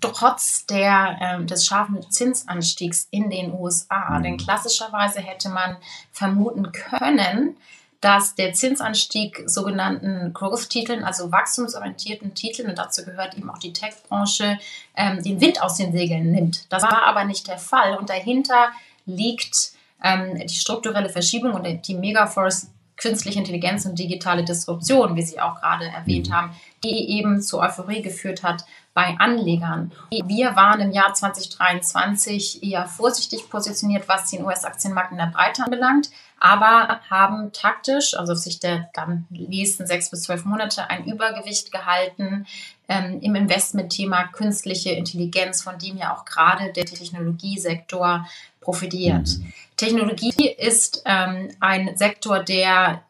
Trotz 0.01 0.67
der, 0.67 1.17
äh, 1.21 1.45
des 1.45 1.65
scharfen 1.65 2.03
Zinsanstiegs 2.11 3.09
in 3.11 3.31
den 3.31 3.53
USA. 3.53 4.19
Mhm. 4.19 4.23
Denn 4.23 4.37
klassischerweise 4.37 5.21
hätte 5.21 5.49
man 5.49 5.77
vermuten 6.11 6.73
können, 6.73 7.57
dass 8.03 8.35
der 8.35 8.53
Zinsanstieg 8.53 9.45
sogenannten 9.47 10.33
Growth-Titeln, 10.35 11.05
also 11.05 11.31
wachstumsorientierten 11.31 12.35
Titeln, 12.35 12.69
und 12.69 12.77
dazu 12.77 13.05
gehört 13.05 13.39
eben 13.39 13.49
auch 13.49 13.59
die 13.59 13.73
Tech-Branche, 13.73 14.59
ähm, 14.97 15.23
den 15.23 15.41
Wind 15.41 15.63
aus 15.63 15.77
den 15.77 15.93
Segeln 15.93 16.33
nimmt. 16.33 16.67
Das 16.69 16.83
war 16.83 17.05
aber 17.05 17.25
nicht 17.25 17.47
der 17.47 17.59
Fall. 17.59 17.97
Und 17.97 18.11
dahinter 18.11 18.73
liegt 19.07 19.73
ähm, 20.03 20.37
die 20.45 20.55
strukturelle 20.55 21.11
Verschiebung 21.11 21.55
und 21.55 21.87
die 21.87 21.95
Megaforce 21.95 22.67
künstliche 22.97 23.39
Intelligenz 23.39 23.87
und 23.87 23.99
digitale 23.99 24.45
Disruption, 24.45 25.17
wie 25.17 25.23
Sie 25.23 25.41
auch 25.41 25.61
gerade 25.61 25.87
erwähnt 25.87 26.29
mhm. 26.29 26.35
haben, 26.35 26.57
die 26.85 27.19
eben 27.19 27.41
zu 27.41 27.61
Euphorie 27.61 28.03
geführt 28.03 28.43
hat 28.43 28.65
bei 28.95 29.17
Anlegern. 29.19 29.93
Wir 30.27 30.55
waren 30.55 30.81
im 30.81 30.93
Jahr 30.93 31.15
2023 31.15 32.63
eher 32.63 32.87
vorsichtig 32.87 33.49
positioniert, 33.49 34.09
was 34.09 34.31
den 34.31 34.45
US-Aktienmarkt 34.45 35.13
in 35.13 35.19
der 35.19 35.33
Breite 35.35 35.65
anbelangt, 35.65 36.11
aber 36.43 37.01
haben 37.09 37.53
taktisch, 37.53 38.19
also 38.19 38.35
sich 38.35 38.59
der 38.59 38.91
dann 38.95 39.27
nächsten 39.31 39.87
sechs 39.87 40.11
bis 40.11 40.23
zwölf 40.23 40.45
Monate, 40.45 40.91
ein 40.91 41.05
Übergewicht 41.05 41.71
gehalten 41.71 42.47
ähm, 42.89 43.21
im 43.21 43.37
Investmentthema 43.37 44.25
künstliche 44.25 44.91
Intelligenz, 44.91 45.63
von 45.63 45.79
dem 45.79 45.97
ja 45.97 46.13
auch 46.13 46.25
gerade 46.25 46.73
der 46.73 46.85
Technologiesektor 46.85 48.27
profitiert. 48.61 49.29
Mhm. 49.29 49.53
Technologie 49.77 50.49
ist 50.49 51.03
ähm, 51.05 51.51
ein 51.61 51.97
Sektor, 51.97 52.41
der, 52.41 53.03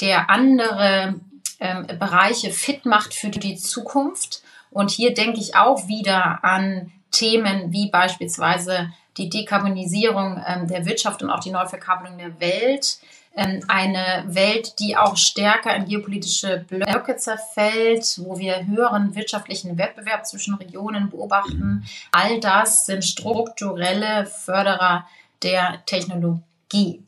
der 0.00 0.28
andere 0.28 1.20
ähm, 1.60 1.86
Bereiche 1.86 2.50
fit 2.50 2.84
macht 2.84 3.14
für 3.14 3.30
die 3.30 3.56
Zukunft. 3.58 4.42
Und 4.70 4.90
hier 4.90 5.14
denke 5.14 5.38
ich 5.38 5.54
auch 5.54 5.86
wieder 5.86 6.44
an 6.44 6.90
Themen 7.12 7.72
wie 7.72 7.90
beispielsweise 7.90 8.90
die 9.16 9.28
Dekarbonisierung 9.28 10.42
ähm, 10.46 10.66
der 10.66 10.86
Wirtschaft 10.86 11.22
und 11.22 11.30
auch 11.30 11.40
die 11.40 11.50
Neuverkabelung 11.50 12.18
der 12.18 12.40
Welt. 12.40 12.98
Ähm, 13.34 13.62
eine 13.68 14.24
Welt, 14.26 14.78
die 14.78 14.96
auch 14.96 15.16
stärker 15.16 15.74
in 15.74 15.86
geopolitische 15.86 16.64
Blöcke 16.68 17.16
zerfällt, 17.16 18.20
wo 18.22 18.38
wir 18.38 18.66
höheren 18.66 19.14
wirtschaftlichen 19.14 19.78
Wettbewerb 19.78 20.26
zwischen 20.26 20.54
Regionen 20.54 21.08
beobachten. 21.08 21.86
All 22.10 22.40
das 22.40 22.84
sind 22.84 23.04
strukturelle 23.04 24.26
Förderer 24.26 25.06
der 25.42 25.82
Technologie. 25.86 27.02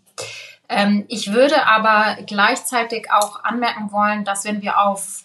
Ähm, 0.69 1.05
ich 1.09 1.33
würde 1.33 1.67
aber 1.67 2.17
gleichzeitig 2.25 3.11
auch 3.13 3.45
anmerken 3.45 3.93
wollen, 3.93 4.25
dass 4.25 4.45
wenn 4.45 4.63
wir 4.63 4.81
auf 4.81 5.24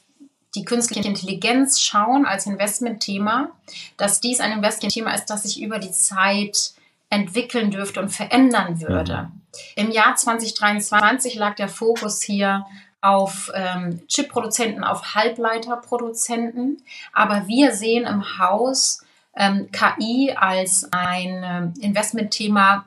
die 0.55 0.65
künstliche 0.65 1.07
Intelligenz 1.07 1.79
schauen 1.79 2.25
als 2.25 2.45
Investmentthema, 2.45 3.51
dass 3.97 4.19
dies 4.19 4.39
ein 4.39 4.51
Investmentthema 4.51 5.13
ist, 5.13 5.27
das 5.27 5.43
sich 5.43 5.61
über 5.61 5.79
die 5.79 5.91
Zeit 5.91 6.73
entwickeln 7.09 7.71
dürfte 7.71 7.99
und 7.99 8.09
verändern 8.09 8.81
würde. 8.81 9.29
Mhm. 9.31 9.41
Im 9.75 9.91
Jahr 9.91 10.15
2023 10.15 11.35
lag 11.35 11.55
der 11.55 11.69
Fokus 11.69 12.21
hier 12.21 12.65
auf 13.01 13.51
ähm, 13.53 14.01
Chipproduzenten, 14.07 14.83
auf 14.83 15.15
Halbleiterproduzenten, 15.15 16.83
aber 17.13 17.47
wir 17.47 17.73
sehen 17.73 18.05
im 18.05 18.39
Haus 18.39 19.03
ähm, 19.35 19.69
KI 19.71 20.33
als 20.35 20.91
ein 20.91 21.43
ähm, 21.43 21.73
Investmentthema, 21.81 22.85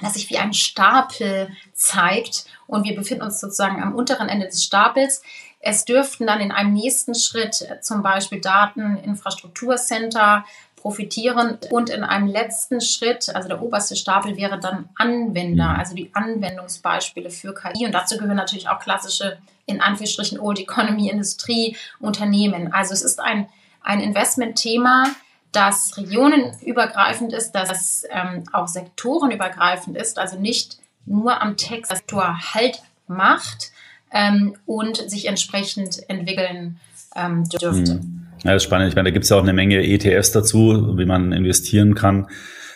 das 0.00 0.14
sich 0.14 0.30
wie 0.30 0.38
ein 0.38 0.54
Stapel 0.54 1.50
zeigt 1.74 2.44
und 2.68 2.84
wir 2.84 2.94
befinden 2.94 3.24
uns 3.24 3.40
sozusagen 3.40 3.82
am 3.82 3.94
unteren 3.94 4.28
Ende 4.28 4.46
des 4.46 4.62
Stapels. 4.62 5.22
Es 5.60 5.84
dürften 5.84 6.26
dann 6.26 6.40
in 6.40 6.52
einem 6.52 6.72
nächsten 6.72 7.14
Schritt 7.14 7.62
äh, 7.62 7.80
zum 7.80 8.02
Beispiel 8.02 8.40
Dateninfrastrukturcenter 8.40 10.44
profitieren 10.76 11.58
und 11.70 11.90
in 11.90 12.04
einem 12.04 12.28
letzten 12.28 12.80
Schritt, 12.80 13.34
also 13.34 13.48
der 13.48 13.60
oberste 13.60 13.96
Stapel 13.96 14.36
wäre 14.36 14.60
dann 14.60 14.88
Anwender, 14.94 15.76
also 15.76 15.94
die 15.94 16.10
Anwendungsbeispiele 16.14 17.30
für 17.30 17.52
KI 17.52 17.84
und 17.84 17.92
dazu 17.92 18.16
gehören 18.16 18.36
natürlich 18.36 18.68
auch 18.68 18.78
klassische 18.78 19.38
in 19.66 19.80
Anführungsstrichen 19.80 20.40
Old 20.40 20.60
Economy 20.60 21.10
Industrie 21.10 21.76
Unternehmen. 22.00 22.72
Also 22.72 22.94
es 22.94 23.02
ist 23.02 23.20
ein, 23.20 23.48
ein 23.82 24.00
Investmentthema, 24.00 25.08
das 25.52 25.96
regionenübergreifend 25.96 27.32
ist, 27.32 27.52
das 27.52 28.04
ähm, 28.10 28.44
auch 28.52 28.68
sektorenübergreifend 28.68 29.96
ist, 29.96 30.18
also 30.18 30.38
nicht 30.38 30.78
nur 31.06 31.42
am 31.42 31.56
Tech-Sektor 31.56 32.38
Halt 32.54 32.82
macht 33.06 33.72
ähm, 34.12 34.54
und 34.66 34.96
sich 35.10 35.26
entsprechend 35.26 36.08
entwickeln 36.08 36.78
ähm, 37.16 37.44
dürfte. 37.44 37.94
Hm. 37.94 38.26
Ja, 38.44 38.52
das 38.52 38.62
ist 38.62 38.64
spannend. 38.64 38.88
Ich 38.88 38.94
meine, 38.94 39.08
da 39.08 39.12
gibt 39.12 39.24
es 39.24 39.30
ja 39.30 39.36
auch 39.36 39.42
eine 39.42 39.52
Menge 39.52 39.82
ETFs 39.82 40.32
dazu, 40.32 40.96
wie 40.96 41.06
man 41.06 41.32
investieren 41.32 41.94
kann. 41.94 42.28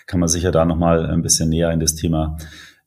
Kann 0.07 0.21
man 0.21 0.29
sicher 0.29 0.51
da 0.51 0.65
nochmal 0.65 1.07
ein 1.07 1.23
bisschen 1.23 1.49
näher 1.49 1.71
in 1.71 1.81
das 1.81 1.95
Thema 1.95 2.37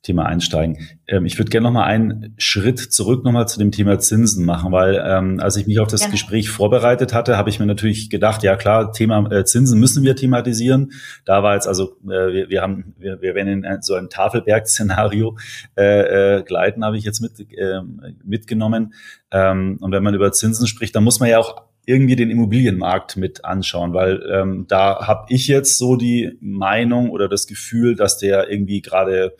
Thema 0.06 0.26
einsteigen. 0.28 0.78
Ähm, 1.08 1.26
ich 1.26 1.38
würde 1.40 1.50
gerne 1.50 1.66
noch 1.66 1.74
mal 1.74 1.86
einen 1.86 2.36
Schritt 2.38 2.80
zurück 2.80 3.26
noch 3.26 3.32
mal 3.32 3.48
zu 3.48 3.58
dem 3.58 3.72
Thema 3.72 3.98
Zinsen 3.98 4.46
machen, 4.46 4.72
weil 4.72 5.04
ähm, 5.04 5.40
als 5.40 5.58
ich 5.58 5.66
mich 5.66 5.80
auf 5.80 5.88
das 5.88 6.04
ja. 6.04 6.10
Gespräch 6.10 6.50
vorbereitet 6.50 7.12
hatte, 7.14 7.38
habe 7.38 7.50
ich 7.50 7.60
mir 7.60 7.66
natürlich 7.66 8.12
gedacht, 8.12 8.44
ja 8.44 8.56
klar, 8.56 8.92
Thema 8.92 9.32
äh, 9.32 9.46
Zinsen 9.46 9.80
müssen 9.80 10.04
wir 10.04 10.16
thematisieren. 10.16 10.92
Da 11.26 11.42
war 11.42 11.56
jetzt 11.56 11.68
also, 11.68 11.98
äh, 12.04 12.34
wir, 12.34 12.50
wir 12.50 12.62
haben, 12.62 12.94
wir, 13.00 13.22
wir 13.22 13.34
werden 13.34 13.64
in 13.64 13.82
so 13.82 13.96
ein 13.96 14.10
Tafelberg-Szenario 14.10 15.38
äh, 15.76 16.38
äh, 16.38 16.44
gleiten, 16.44 16.86
habe 16.86 16.98
ich 16.98 17.04
jetzt 17.04 17.22
mit, 17.22 17.40
äh, 17.40 17.82
mitgenommen. 18.24 18.94
Ähm, 19.32 19.78
und 19.82 19.92
wenn 19.92 20.04
man 20.04 20.14
über 20.14 20.32
Zinsen 20.32 20.68
spricht, 20.68 20.96
dann 20.96 21.04
muss 21.04 21.20
man 21.20 21.30
ja 21.30 21.40
auch 21.40 21.64
irgendwie 21.88 22.16
den 22.16 22.30
Immobilienmarkt 22.30 23.18
mit 23.18 23.44
anschauen, 23.46 23.94
weil 23.94 24.24
ähm, 24.32 24.66
da 24.68 25.08
habe 25.08 25.26
ich 25.30 25.48
jetzt 25.48 25.78
so 25.78 25.96
die 25.96 26.38
Meinung 26.42 27.10
oder 27.10 27.28
das 27.28 27.48
Gefühl, 27.48 27.96
dass 27.96 28.18
der 28.18 28.50
irgendwie 28.50 28.82
gerade 28.82 29.36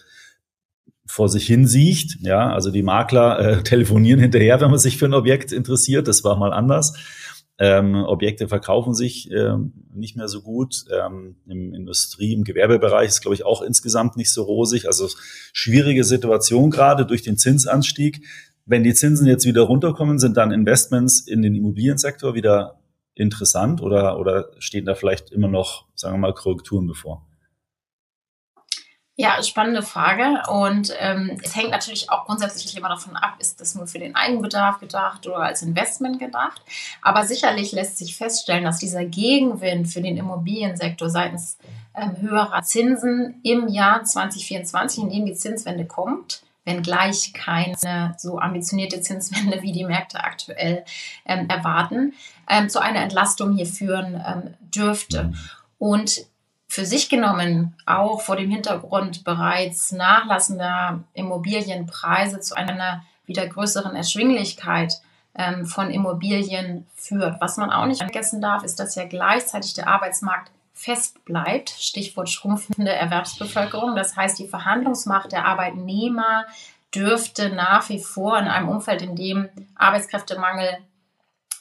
vor 1.06 1.30
sich 1.30 1.46
hin 1.46 1.68
sieht. 1.68 2.18
Ja, 2.22 2.52
also 2.52 2.72
die 2.72 2.84
Makler 2.84 3.40
äh, 3.40 3.64
telefonieren 3.64 4.20
hinterher, 4.20 4.60
wenn 4.62 4.72
man 4.72 4.80
sich 4.80 4.98
für 4.98 5.06
ein 5.06 5.14
Objekt 5.14 5.52
interessiert. 5.52 6.08
Das 6.08 6.24
war 6.24 6.36
mal 6.38 6.54
anders. 6.54 6.94
Ähm, 7.58 7.96
Objekte 7.96 8.50
verkaufen 8.50 8.94
sich 8.94 9.32
ähm, 9.32 9.72
nicht 9.94 10.18
mehr 10.18 10.28
so 10.28 10.42
gut. 10.42 10.84
Ähm, 10.92 11.38
Im 11.48 11.74
Industrie-, 11.74 12.34
im 12.34 12.44
Gewerbebereich 12.44 13.08
ist, 13.08 13.22
glaube 13.22 13.36
ich, 13.36 13.46
auch 13.46 13.62
insgesamt 13.62 14.18
nicht 14.18 14.34
so 14.34 14.44
rosig. 14.44 14.88
Also 14.88 15.08
schwierige 15.54 16.04
Situation 16.04 16.70
gerade 16.70 17.06
durch 17.06 17.22
den 17.22 17.38
Zinsanstieg. 17.38 18.26
Wenn 18.66 18.84
die 18.84 18.94
Zinsen 18.94 19.28
jetzt 19.28 19.46
wieder 19.46 19.62
runterkommen, 19.62 20.20
sind 20.20 20.36
dann 20.38 20.52
Investments 20.52 21.22
in 21.22 21.44
den 21.44 21.56
Immobiliensektor 21.56 22.34
wieder 22.34 22.80
interessant 23.14 23.82
oder, 23.82 24.20
oder 24.20 24.50
stehen 24.60 24.86
da 24.86 24.96
vielleicht 24.96 25.32
immer 25.32 25.48
noch, 25.48 25.86
sagen 25.96 26.16
wir 26.16 26.20
mal, 26.20 26.34
Korrekturen 26.34 26.88
bevor? 26.88 27.26
Ja, 29.18 29.42
spannende 29.42 29.82
Frage. 29.82 30.44
Und 30.50 30.94
ähm, 31.00 31.40
es 31.42 31.56
hängt 31.56 31.72
natürlich 31.72 32.10
auch 32.10 32.26
grundsätzlich 32.26 32.76
immer 32.76 32.90
davon 32.90 33.16
ab, 33.16 33.36
ist 33.40 33.62
das 33.62 33.74
nur 33.74 33.88
für 33.88 34.00
den 34.00 34.14
Eigenbedarf 34.14 34.80
gedacht 34.80 35.26
oder 35.26 35.40
als 35.40 35.62
Investment 35.62 36.20
gedacht. 36.20 36.62
Aber 37.02 37.26
sicherlich 37.26 37.72
lässt 37.72 37.98
sich 37.98 38.18
feststellen, 38.18 38.66
dass 38.66 38.80
dieser 38.80 39.06
Gegenwind 39.06 39.88
für 39.88 40.02
den 40.02 40.18
Immobiliensektor 40.18 41.10
seitens 41.10 41.58
ähm, 41.96 42.18
höherer 42.20 42.64
Zinsen 42.64 43.40
im 43.44 43.70
Jahr 43.70 44.04
2024, 44.04 45.04
in 45.04 45.10
dem 45.10 45.26
die 45.26 45.36
Zinswende 45.36 45.86
kommt, 45.86 46.44
wenngleich 46.66 47.32
keine 47.32 48.16
so 48.18 48.40
ambitionierte 48.40 49.00
Zinswende 49.00 49.62
wie 49.62 49.72
die 49.72 49.86
Märkte 49.86 50.26
aktuell 50.26 50.84
ähm, 51.26 51.48
erwarten, 51.48 52.14
ähm, 52.50 52.68
zu 52.68 52.82
einer 52.82 53.02
Entlastung 53.02 53.56
hier 53.56 53.68
führen 53.68 54.22
ähm, 54.28 54.54
dürfte. 54.60 55.32
Und 55.78 56.26
für 56.76 56.86
sich 56.86 57.08
genommen 57.08 57.74
auch 57.86 58.20
vor 58.20 58.36
dem 58.36 58.52
Hintergrund 58.52 59.24
bereits 59.24 59.94
nachlassender 59.94 61.06
Immobilienpreise 61.14 62.42
zu 62.42 62.54
einer 62.54 63.02
wieder 63.26 63.48
größeren 63.48 63.96
Erschwinglichkeit 63.96 65.00
ähm, 65.36 65.66
von 65.66 65.90
Immobilien 65.90 66.86
führt. 66.94 67.40
Was 67.40 67.56
man 67.56 67.72
auch 67.72 67.86
nicht 67.86 68.02
vergessen 68.02 68.42
darf, 68.42 68.66
ist, 68.66 68.78
dass 68.78 68.96
ja 68.96 69.06
gleichzeitig 69.06 69.74
der 69.74 69.88
Arbeitsmarkt 69.88 70.52
fest 70.74 71.24
bleibt. 71.24 71.70
Stichwort 71.70 72.30
schrumpfende 72.30 72.92
Erwerbsbevölkerung. 72.92 73.96
Das 73.96 74.18
heißt, 74.18 74.38
die 74.38 74.50
Verhandlungsmacht 74.50 75.32
der 75.32 75.46
Arbeitnehmer 75.46 76.44
dürfte 76.94 77.52
nach 77.52 77.88
wie 77.88 78.04
vor 78.04 78.38
in 78.38 78.50
einem 78.50 78.68
Umfeld, 78.68 79.02
in 79.02 79.16
dem 79.16 79.48
Arbeitskräftemangel 79.76 80.80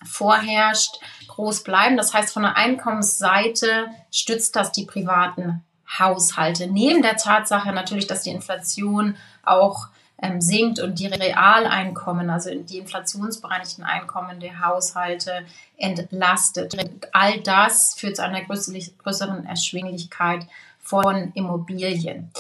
vorherrscht, 0.05 1.01
groß 1.29 1.65
bleiben. 1.65 1.97
Das 1.97 2.15
heißt, 2.15 2.33
von 2.33 2.43
der 2.43 2.57
Einkommensseite 2.57 3.87
stützt 4.11 4.57
das 4.57 4.73
die 4.73 4.85
privaten 4.85 5.65
Haushalte. 5.99 6.67
Neben 6.67 7.03
der 7.03 7.17
Tatsache 7.17 7.73
natürlich, 7.73 8.07
dass 8.07 8.23
die 8.23 8.31
Inflation 8.31 9.17
auch 9.45 9.89
ähm, 10.21 10.41
sinkt 10.41 10.79
und 10.81 10.99
die 10.99 11.07
Realeinkommen, 11.07 12.31
also 12.31 12.55
die 12.55 12.79
inflationsbereinigten 12.79 13.85
Einkommen 13.85 14.41
der 14.41 14.65
Haushalte 14.65 15.45
entlastet. 15.77 16.75
All 17.13 17.41
das 17.41 17.95
führt 17.95 18.17
zu 18.17 18.25
einer 18.25 18.43
größeren 18.43 19.45
Erschwinglichkeit 19.47 20.47
von 20.85 21.33
Immobilien. 21.35 22.31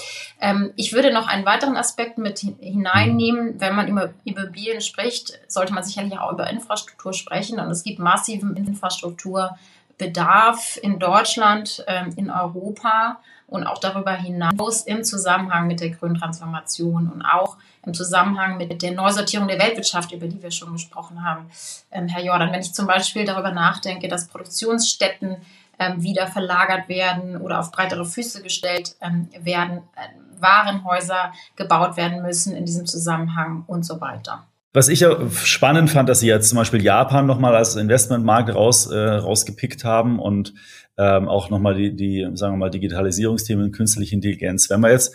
Ähm, 0.41 0.73
ich 0.77 0.93
würde 0.93 1.13
noch 1.13 1.27
einen 1.27 1.45
weiteren 1.47 1.77
Aspekt 1.77 2.19
mit 2.19 2.39
hineinnehmen. 2.39 3.59
Wenn 3.59 3.75
man 3.75 3.89
über 3.89 4.11
Immobilien 4.25 4.81
spricht, 4.83 5.41
sollte 5.49 5.73
man 5.73 5.83
sicherlich 5.83 6.17
auch 6.19 6.31
über 6.33 6.51
Infrastruktur 6.51 7.15
sprechen. 7.15 7.59
Und 7.59 7.71
es 7.71 7.83
gibt 7.83 7.99
massiven 7.99 8.55
Infrastrukturbedarf 8.55 10.79
in 10.83 10.99
Deutschland, 10.99 11.83
ähm, 11.89 12.13
in 12.17 12.31
Europa 12.31 13.19
und 13.47 13.67
auch 13.67 13.79
darüber 13.79 14.13
hinaus 14.13 14.83
im 14.83 15.05
Zusammenhang 15.05 15.67
mit 15.67 15.81
der 15.81 15.89
grünen 15.91 16.17
Transformation 16.17 17.11
und 17.11 17.23
auch 17.23 17.57
im 17.87 17.95
Zusammenhang 17.95 18.59
mit 18.59 18.83
der 18.83 18.93
Neusortierung 18.93 19.49
der 19.49 19.59
Weltwirtschaft, 19.59 20.13
über 20.13 20.27
die 20.27 20.43
wir 20.43 20.51
schon 20.51 20.73
gesprochen 20.73 21.25
haben, 21.25 21.47
ähm, 21.91 22.09
Herr 22.09 22.25
Jordan. 22.25 22.53
Wenn 22.53 22.61
ich 22.61 22.75
zum 22.75 22.87
Beispiel 22.87 23.25
darüber 23.25 23.53
nachdenke, 23.53 24.09
dass 24.09 24.29
Produktionsstätten 24.29 25.39
ähm, 25.79 26.03
wieder 26.03 26.27
verlagert 26.27 26.89
werden 26.89 27.37
oder 27.37 27.61
auf 27.61 27.71
breitere 27.71 28.05
Füße 28.05 28.43
gestellt 28.43 28.97
ähm, 29.01 29.29
werden, 29.41 29.79
äh, 29.97 30.41
Warenhäuser 30.41 31.33
gebaut 31.57 31.97
werden 31.97 32.23
müssen 32.23 32.55
in 32.55 32.65
diesem 32.65 32.87
Zusammenhang 32.87 33.65
und 33.67 33.85
so 33.85 34.01
weiter. 34.01 34.47
Was 34.73 34.89
ich 34.89 35.07
spannend 35.45 35.89
fand, 35.91 36.09
dass 36.09 36.19
Sie 36.19 36.27
jetzt 36.27 36.49
zum 36.49 36.59
Beispiel 36.59 36.83
Japan 36.83 37.27
nochmal 37.27 37.55
als 37.55 37.77
Investmentmarkt 37.77 38.53
raus, 38.53 38.87
äh, 38.87 38.99
rausgepickt 38.99 39.85
haben 39.85 40.19
und 40.19 40.53
ähm, 40.99 41.29
auch 41.29 41.49
nochmal 41.49 41.75
die, 41.77 41.95
die, 41.95 42.29
sagen 42.35 42.55
wir 42.55 42.59
mal, 42.59 42.71
Digitalisierungsthemen, 42.71 43.71
künstliche 43.71 44.17
Intelligenz. 44.17 44.69
Wenn 44.71 44.81
wir 44.81 44.91
jetzt 44.91 45.15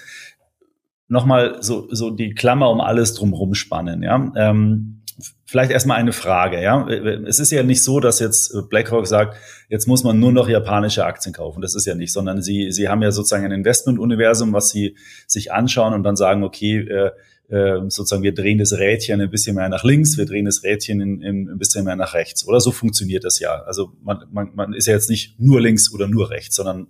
nochmal 1.10 1.58
so, 1.62 1.88
so 1.94 2.10
die 2.10 2.34
Klammer 2.34 2.70
um 2.70 2.80
alles 2.80 3.16
drumherum 3.16 3.54
spannen, 3.54 4.02
ja, 4.02 4.32
ähm, 4.38 4.99
vielleicht 5.46 5.72
erstmal 5.72 5.98
eine 5.98 6.14
Frage, 6.14 6.62
ja. 6.62 6.88
Es 6.88 7.40
ist 7.40 7.52
ja 7.52 7.64
nicht 7.64 7.84
so, 7.84 8.00
dass 8.00 8.20
jetzt 8.20 8.54
BlackRock 8.70 9.08
sagt, 9.08 9.38
jetzt 9.70 9.88
muss 9.88 10.04
man 10.04 10.20
nur 10.20 10.32
noch 10.32 10.48
japanische 10.48 11.06
Aktien 11.06 11.34
kaufen. 11.34 11.62
Das 11.62 11.76
ist 11.76 11.86
ja 11.86 11.96
nicht, 11.96 12.14
sondern 12.14 12.42
sie, 12.42 12.72
sie 12.72 12.90
haben 12.90 13.02
ja 13.02 13.12
sozusagen 13.12 13.46
ein 13.46 13.52
Investmentuniversum, 13.52 14.54
was 14.54 14.70
sie 14.70 14.96
sich 15.28 15.52
anschauen 15.52 15.94
und 15.94 16.04
dann 16.04 16.16
sagen, 16.16 16.44
okay, 16.44 16.80
äh, 16.80 17.12
äh, 17.50 17.82
sozusagen 17.90 18.24
wir 18.24 18.34
drehen 18.34 18.60
das 18.60 18.74
Rädchen 18.74 19.22
ein 19.22 19.32
bisschen 19.32 19.56
mehr 19.56 19.70
nach 19.70 19.84
links, 19.84 20.18
wir 20.18 20.26
drehen 20.26 20.46
das 20.46 20.64
Rädchen 20.64 21.02
in, 21.02 21.22
in, 21.22 21.50
ein 21.50 21.58
bisschen 21.58 21.84
mehr 21.86 21.96
nach 21.96 22.14
rechts. 22.14 22.48
Oder 22.48 22.60
so 22.62 22.72
funktioniert 22.72 23.24
das 23.24 23.40
ja. 23.40 23.64
Also 23.64 23.94
man, 24.02 24.26
man, 24.32 24.52
man 24.54 24.74
ist 24.74 24.88
ja 24.88 24.94
jetzt 24.94 25.10
nicht 25.10 25.40
nur 25.40 25.60
links 25.60 25.92
oder 25.92 26.08
nur 26.08 26.30
rechts, 26.30 26.56
sondern 26.56 26.88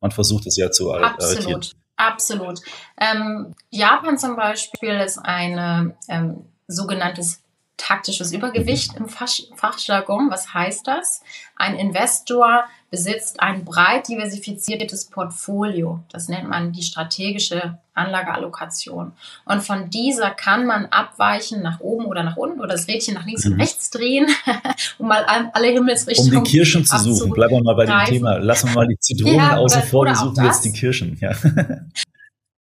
man 0.00 0.10
versucht 0.10 0.46
es 0.46 0.56
ja 0.56 0.70
zu 0.70 0.92
Absolut. 0.92 1.72
Absolut. 1.96 2.60
Ähm, 2.98 3.54
Japan 3.68 4.16
zum 4.16 4.34
Beispiel 4.34 4.98
ist 5.00 5.18
ein 5.18 5.94
ähm, 6.08 6.44
sogenanntes 6.66 7.42
taktisches 7.80 8.32
Übergewicht 8.32 8.94
im 8.96 9.08
Fach 9.08 9.30
Fachjargon. 9.56 10.30
Was 10.30 10.52
heißt 10.52 10.86
das? 10.86 11.22
Ein 11.56 11.76
Investor 11.76 12.64
besitzt 12.90 13.40
ein 13.40 13.64
breit 13.64 14.08
diversifiziertes 14.08 15.06
Portfolio. 15.06 16.00
Das 16.10 16.28
nennt 16.28 16.48
man 16.48 16.72
die 16.72 16.82
strategische 16.82 17.78
Anlageallokation. 17.94 19.12
Und 19.44 19.62
von 19.62 19.90
dieser 19.90 20.30
kann 20.30 20.66
man 20.66 20.86
abweichen 20.86 21.62
nach 21.62 21.80
oben 21.80 22.06
oder 22.06 22.22
nach 22.22 22.36
unten 22.36 22.60
oder 22.60 22.68
das 22.68 22.88
Rädchen 22.88 23.14
nach 23.14 23.24
links 23.24 23.44
mhm. 23.44 23.52
und 23.52 23.60
rechts 23.60 23.90
drehen, 23.90 24.28
um 24.98 25.08
mal 25.08 25.24
alle 25.24 25.68
Himmelsrichtungen 25.68 26.38
Um 26.38 26.44
die 26.44 26.50
Kirschen 26.50 26.84
zu 26.84 26.98
suchen. 26.98 27.30
Bleiben 27.30 27.54
wir 27.54 27.62
mal 27.62 27.74
bei 27.76 27.86
dem 27.86 28.04
Thema. 28.06 28.38
Lassen 28.38 28.68
wir 28.68 28.74
mal 28.74 28.88
die 28.88 28.98
Zitronen 28.98 29.36
ja, 29.36 29.56
außen 29.56 29.82
vor, 29.84 30.04
wir 30.04 30.16
suchen 30.16 30.44
jetzt 30.44 30.64
die 30.64 30.72
Kirschen. 30.72 31.16
Ja. 31.20 31.32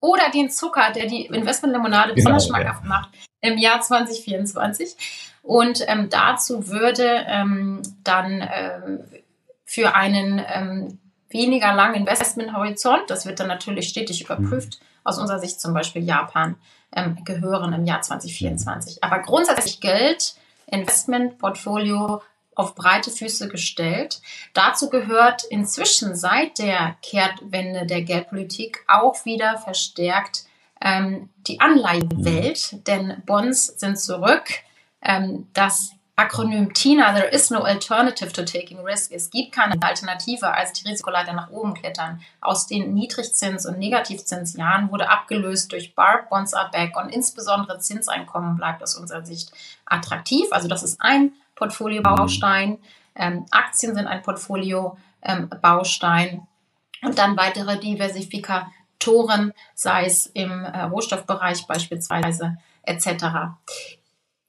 Oder 0.01 0.29
den 0.33 0.49
Zucker, 0.49 0.91
der 0.93 1.07
die 1.07 1.25
Investmentlimonade 1.25 2.13
besonders 2.13 2.45
genau, 2.45 2.57
schmackhaft 2.57 2.83
ja. 2.83 2.89
macht 2.89 3.09
im 3.45 3.57
Jahr 3.57 3.81
2024. 3.81 4.95
Und 5.43 5.83
ähm, 5.87 6.09
dazu 6.09 6.67
würde 6.69 7.25
ähm, 7.27 7.81
dann 8.03 8.41
ähm, 8.41 8.99
für 9.63 9.95
einen 9.95 10.41
ähm, 10.47 10.99
weniger 11.29 11.73
langen 11.73 11.95
Investmenthorizont, 11.95 13.09
das 13.09 13.25
wird 13.25 13.39
dann 13.39 13.47
natürlich 13.47 13.89
stetig 13.89 14.23
überprüft, 14.23 14.79
mhm. 14.79 14.85
aus 15.03 15.19
unserer 15.19 15.39
Sicht 15.39 15.59
zum 15.59 15.73
Beispiel 15.73 16.03
Japan, 16.03 16.55
ähm, 16.95 17.17
gehören 17.25 17.73
im 17.73 17.85
Jahr 17.85 18.01
2024. 18.01 19.03
Aber 19.03 19.19
grundsätzlich 19.19 19.81
gilt, 19.81 20.35
Investmentportfolio 20.67 22.21
auf 22.55 22.73
breite 22.73 23.11
Füße 23.11 23.49
gestellt. 23.49 24.21
Dazu 24.53 24.89
gehört 24.89 25.43
inzwischen 25.43 26.15
seit 26.15 26.57
der 26.57 26.95
Kehrtwende 27.01 27.85
der 27.85 28.01
Geldpolitik 28.01 28.83
auch 28.87 29.25
wieder 29.25 29.57
verstärkt 29.57 30.45
ähm, 30.81 31.29
die 31.47 31.59
Anleihewelt, 31.59 32.73
mhm. 32.73 32.83
denn 32.83 33.23
Bonds 33.25 33.67
sind 33.77 33.99
zurück. 33.99 34.45
Ähm, 35.01 35.47
das 35.53 35.91
Akronym 36.17 36.73
TINA, 36.73 37.13
There 37.13 37.27
is 37.27 37.49
no 37.49 37.63
alternative 37.63 38.31
to 38.31 38.43
taking 38.43 38.79
risk. 38.79 39.11
Es 39.11 39.29
gibt 39.29 39.51
keine 39.51 39.75
Alternative 39.81 40.53
als 40.53 40.71
die 40.71 40.87
Risikoleiter 40.87 41.33
nach 41.33 41.49
oben 41.49 41.73
klettern. 41.73 42.21
Aus 42.39 42.67
den 42.67 42.93
Niedrigzins- 42.93 43.67
und 43.67 43.79
Negativzinsjahren 43.79 44.89
wurde 44.91 45.09
abgelöst 45.09 45.73
durch 45.73 45.93
BARP, 45.93 46.29
Bonds 46.29 46.53
are 46.53 46.71
back 46.71 46.95
und 46.95 47.09
insbesondere 47.09 47.79
Zinseinkommen 47.79 48.55
bleibt 48.55 48.81
aus 48.81 48.95
unserer 48.95 49.25
Sicht 49.25 49.51
attraktiv. 49.85 50.45
Also 50.51 50.69
das 50.69 50.83
ist 50.83 51.01
ein 51.01 51.33
Portfolio-Baustein. 51.55 52.77
Ähm, 53.15 53.45
Aktien 53.51 53.93
sind 53.93 54.07
ein 54.07 54.21
Portfolio-Baustein. 54.21 56.29
Ähm, 56.29 56.47
und 57.01 57.19
dann 57.19 57.35
weitere 57.37 57.77
Diversifikatoren 57.77 58.71
Sektoren, 59.05 59.53
sei 59.75 60.05
es 60.05 60.25
im 60.27 60.63
äh, 60.63 60.81
Rohstoffbereich 60.83 61.67
beispielsweise 61.67 62.57
etc. 62.83 63.25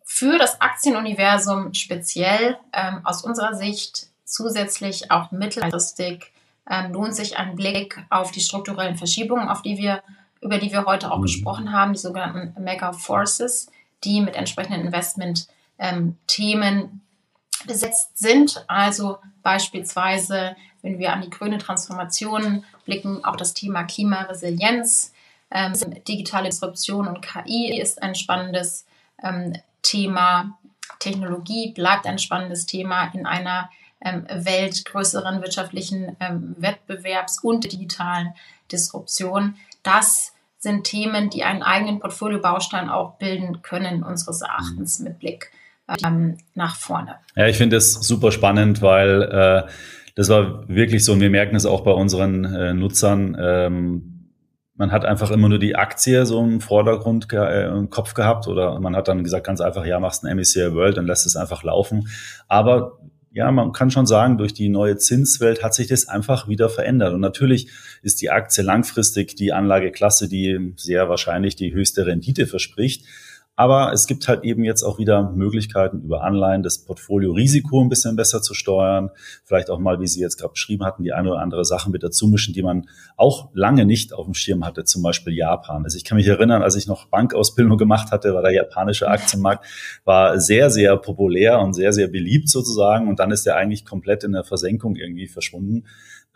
Für 0.02 0.38
das 0.38 0.60
Aktienuniversum 0.60 1.74
speziell 1.74 2.56
ähm, 2.72 3.00
aus 3.04 3.22
unserer 3.22 3.54
Sicht 3.54 4.08
zusätzlich 4.24 5.10
auch 5.10 5.30
mittelfristig 5.30 6.32
ähm, 6.68 6.92
lohnt 6.92 7.14
sich 7.14 7.36
ein 7.36 7.54
Blick 7.54 8.02
auf 8.08 8.32
die 8.32 8.40
strukturellen 8.40 8.96
Verschiebungen, 8.96 9.48
auf 9.48 9.62
die 9.62 9.76
wir, 9.76 10.02
über 10.40 10.58
die 10.58 10.72
wir 10.72 10.86
heute 10.86 11.12
auch 11.12 11.18
mhm. 11.18 11.22
gesprochen 11.22 11.72
haben, 11.72 11.92
die 11.92 11.98
sogenannten 11.98 12.60
Mega 12.62 12.92
Forces, 12.92 13.70
die 14.04 14.20
mit 14.20 14.34
entsprechenden 14.36 14.86
Investment-Themen 14.86 16.78
ähm, 16.78 17.00
besetzt 17.66 18.18
sind. 18.18 18.64
Also 18.68 19.18
beispielsweise, 19.42 20.56
wenn 20.86 21.00
wir 21.00 21.12
an 21.12 21.20
die 21.20 21.30
grüne 21.30 21.58
Transformation 21.58 22.64
blicken, 22.84 23.24
auch 23.24 23.34
das 23.34 23.54
Thema 23.54 23.82
Klimaresilienz, 23.82 25.12
ähm, 25.50 25.72
digitale 26.06 26.48
Disruption 26.48 27.08
und 27.08 27.22
KI 27.22 27.76
ist 27.76 28.02
ein 28.02 28.14
spannendes 28.14 28.86
ähm, 29.22 29.54
Thema. 29.82 30.56
Technologie 31.00 31.72
bleibt 31.72 32.06
ein 32.06 32.18
spannendes 32.18 32.66
Thema 32.66 33.10
in 33.12 33.26
einer 33.26 33.68
ähm, 34.00 34.26
Welt 34.30 34.84
größeren 34.84 35.42
wirtschaftlichen 35.42 36.16
ähm, 36.20 36.54
Wettbewerbs 36.58 37.40
und 37.42 37.70
digitalen 37.72 38.34
Disruption. 38.70 39.56
Das 39.82 40.34
sind 40.58 40.84
Themen, 40.84 41.30
die 41.30 41.42
einen 41.42 41.64
eigenen 41.64 41.98
Portfoliobaustein 41.98 42.88
auch 42.88 43.14
bilden 43.14 43.62
können, 43.62 44.04
unseres 44.04 44.40
Erachtens 44.40 45.00
mit 45.00 45.18
Blick 45.18 45.50
ähm, 46.04 46.38
nach 46.54 46.76
vorne. 46.76 47.16
Ja, 47.34 47.46
ich 47.46 47.56
finde 47.56 47.76
das 47.76 47.92
super 47.94 48.30
spannend, 48.30 48.82
weil 48.82 49.22
äh, 49.22 49.70
das 50.16 50.28
war 50.30 50.68
wirklich 50.68 51.04
so, 51.04 51.12
und 51.12 51.20
wir 51.20 51.30
merken 51.30 51.54
es 51.54 51.66
auch 51.66 51.82
bei 51.82 51.92
unseren 51.92 52.44
äh, 52.44 52.74
Nutzern, 52.74 53.36
ähm, 53.38 54.12
man 54.74 54.92
hat 54.92 55.04
einfach 55.04 55.30
immer 55.30 55.48
nur 55.48 55.58
die 55.58 55.76
Aktie 55.76 56.26
so 56.26 56.42
im 56.42 56.60
Vordergrund 56.60 57.32
äh, 57.32 57.68
im 57.68 57.90
Kopf 57.90 58.14
gehabt 58.14 58.46
oder 58.46 58.78
man 58.80 58.96
hat 58.96 59.08
dann 59.08 59.24
gesagt 59.24 59.46
ganz 59.46 59.60
einfach, 59.60 59.86
ja, 59.86 60.00
machst 60.00 60.24
ein 60.24 60.36
MSCI 60.36 60.74
World 60.74 60.98
und 60.98 61.06
lässt 61.06 61.26
es 61.26 61.36
einfach 61.36 61.62
laufen. 61.62 62.08
Aber 62.48 62.98
ja, 63.30 63.50
man 63.50 63.72
kann 63.72 63.90
schon 63.90 64.06
sagen, 64.06 64.38
durch 64.38 64.54
die 64.54 64.70
neue 64.70 64.96
Zinswelt 64.96 65.62
hat 65.62 65.74
sich 65.74 65.88
das 65.88 66.08
einfach 66.08 66.48
wieder 66.48 66.70
verändert. 66.70 67.12
Und 67.12 67.20
natürlich 67.20 67.68
ist 68.02 68.22
die 68.22 68.30
Aktie 68.30 68.64
langfristig 68.64 69.36
die 69.36 69.52
Anlageklasse, 69.52 70.28
die 70.28 70.72
sehr 70.76 71.10
wahrscheinlich 71.10 71.56
die 71.56 71.72
höchste 71.74 72.06
Rendite 72.06 72.46
verspricht. 72.46 73.04
Aber 73.56 73.92
es 73.94 74.06
gibt 74.06 74.28
halt 74.28 74.44
eben 74.44 74.64
jetzt 74.64 74.82
auch 74.82 74.98
wieder 74.98 75.32
Möglichkeiten, 75.32 76.02
über 76.02 76.22
Anleihen 76.22 76.62
das 76.62 76.84
Portfolio-Risiko 76.84 77.80
ein 77.80 77.88
bisschen 77.88 78.14
besser 78.14 78.42
zu 78.42 78.52
steuern. 78.52 79.10
Vielleicht 79.44 79.70
auch 79.70 79.78
mal, 79.78 79.98
wie 79.98 80.06
Sie 80.06 80.20
jetzt 80.20 80.36
gerade 80.36 80.52
beschrieben 80.52 80.84
hatten, 80.84 81.02
die 81.02 81.14
eine 81.14 81.30
oder 81.30 81.40
andere 81.40 81.64
Sache 81.64 81.90
mit 81.90 82.02
dazu 82.02 82.28
mischen, 82.28 82.52
die 82.52 82.62
man 82.62 82.86
auch 83.16 83.48
lange 83.54 83.86
nicht 83.86 84.12
auf 84.12 84.26
dem 84.26 84.34
Schirm 84.34 84.64
hatte, 84.66 84.84
zum 84.84 85.02
Beispiel 85.02 85.34
Japan. 85.34 85.84
Also 85.84 85.96
ich 85.96 86.04
kann 86.04 86.16
mich 86.16 86.28
erinnern, 86.28 86.62
als 86.62 86.76
ich 86.76 86.86
noch 86.86 87.06
Bankausbildung 87.06 87.78
gemacht 87.78 88.10
hatte, 88.12 88.34
war 88.34 88.42
der 88.42 88.52
japanische 88.52 89.08
Aktienmarkt 89.08 89.64
war 90.04 90.38
sehr, 90.38 90.70
sehr 90.70 90.94
populär 90.98 91.58
und 91.60 91.72
sehr, 91.72 91.94
sehr 91.94 92.08
beliebt 92.08 92.50
sozusagen. 92.50 93.08
Und 93.08 93.20
dann 93.20 93.30
ist 93.30 93.46
er 93.46 93.56
eigentlich 93.56 93.86
komplett 93.86 94.22
in 94.22 94.32
der 94.32 94.44
Versenkung 94.44 94.96
irgendwie 94.96 95.28
verschwunden. 95.28 95.84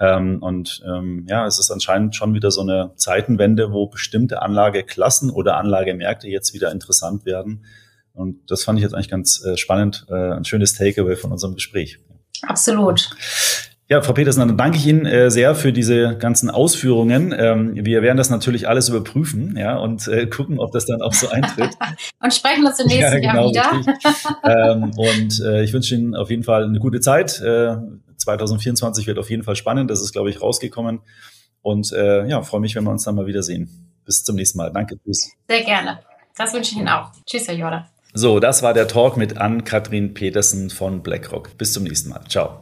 Ähm, 0.01 0.43
und 0.43 0.83
ähm, 0.87 1.27
ja, 1.29 1.47
es 1.47 1.59
ist 1.59 1.71
anscheinend 1.71 2.17
schon 2.17 2.33
wieder 2.33 2.51
so 2.51 2.63
eine 2.63 2.93
Zeitenwende, 2.97 3.71
wo 3.71 3.87
bestimmte 3.87 4.41
Anlageklassen 4.41 5.31
oder 5.31 5.59
Anlagemärkte 5.59 6.27
jetzt 6.27 6.55
wieder 6.55 6.73
interessant 6.73 7.27
werden. 7.27 7.67
Und 8.15 8.51
das 8.51 8.65
fand 8.65 8.79
ich 8.79 8.83
jetzt 8.83 8.95
eigentlich 8.95 9.11
ganz 9.11 9.45
äh, 9.45 9.57
spannend, 9.59 10.07
äh, 10.09 10.33
ein 10.33 10.45
schönes 10.45 10.75
Takeaway 10.75 11.17
von 11.17 11.33
unserem 11.33 11.55
Gespräch. 11.55 11.99
Absolut. 12.43 13.11
Ja, 13.89 14.01
Frau 14.03 14.13
Petersen, 14.13 14.47
dann 14.47 14.57
danke 14.57 14.79
ich 14.79 14.87
Ihnen 14.87 15.05
äh, 15.05 15.31
sehr 15.31 15.55
für 15.57 15.73
diese 15.73 16.17
ganzen 16.17 16.49
Ausführungen. 16.49 17.35
Ähm, 17.37 17.73
wir 17.75 18.03
werden 18.03 18.17
das 18.17 18.31
natürlich 18.31 18.69
alles 18.69 18.89
überprüfen, 18.89 19.57
ja, 19.59 19.77
und 19.77 20.07
äh, 20.07 20.29
gucken, 20.29 20.61
ob 20.61 20.71
das 20.71 20.87
dann 20.87 21.03
auch 21.03 21.13
so 21.13 21.29
eintritt. 21.29 21.71
und 22.23 22.33
sprechen 22.33 22.65
uns 22.65 22.79
im 22.79 22.87
nächsten 22.87 23.21
ja, 23.21 23.33
genau, 23.33 23.51
Jahr 23.51 23.81
wieder. 23.81 24.73
ähm, 24.73 24.93
und 24.97 25.41
äh, 25.45 25.65
ich 25.65 25.73
wünsche 25.73 25.97
Ihnen 25.97 26.15
auf 26.15 26.31
jeden 26.31 26.45
Fall 26.45 26.65
eine 26.65 26.79
gute 26.79 27.01
Zeit. 27.01 27.43
Äh, 28.21 28.39
2024 28.39 29.07
wird 29.07 29.19
auf 29.19 29.31
jeden 29.31 29.43
Fall 29.43 29.57
spannend. 29.57 29.91
Das 29.91 30.01
ist, 30.01 30.13
glaube 30.13 30.31
ich, 30.31 30.41
rausgekommen. 30.41 31.01
Und 31.63 31.93
äh, 31.93 32.27
ja, 32.27 32.43
freue 32.43 32.61
mich, 32.61 32.75
wenn 32.75 32.85
wir 32.85 32.91
uns 32.91 33.05
dann 33.05 33.15
mal 33.15 33.27
wiedersehen. 33.27 33.69
Bis 34.05 34.25
zum 34.25 34.37
nächsten 34.37 34.59
Mal. 34.59 34.73
Danke. 34.73 34.99
Tschüss. 35.05 35.31
Sehr 35.49 35.65
gerne. 35.65 36.01
Das 36.37 36.55
wünsche 36.55 36.73
ich 36.73 36.79
Ihnen 36.79 36.89
auch. 36.89 37.11
Tschüss, 37.27 37.49
Herr 37.49 37.55
Jorda. 37.55 37.89
So, 38.13 38.41
das 38.41 38.63
war 38.63 38.75
der 38.75 38.89
Talk 38.89 39.17
mit 39.17 39.37
Ann-Kathrin 39.37 40.15
Petersen 40.15 40.71
von 40.71 41.03
BlackRock. 41.03 41.57
Bis 41.59 41.73
zum 41.73 41.85
nächsten 41.85 42.11
Mal. 42.11 42.25
Ciao. 42.29 42.61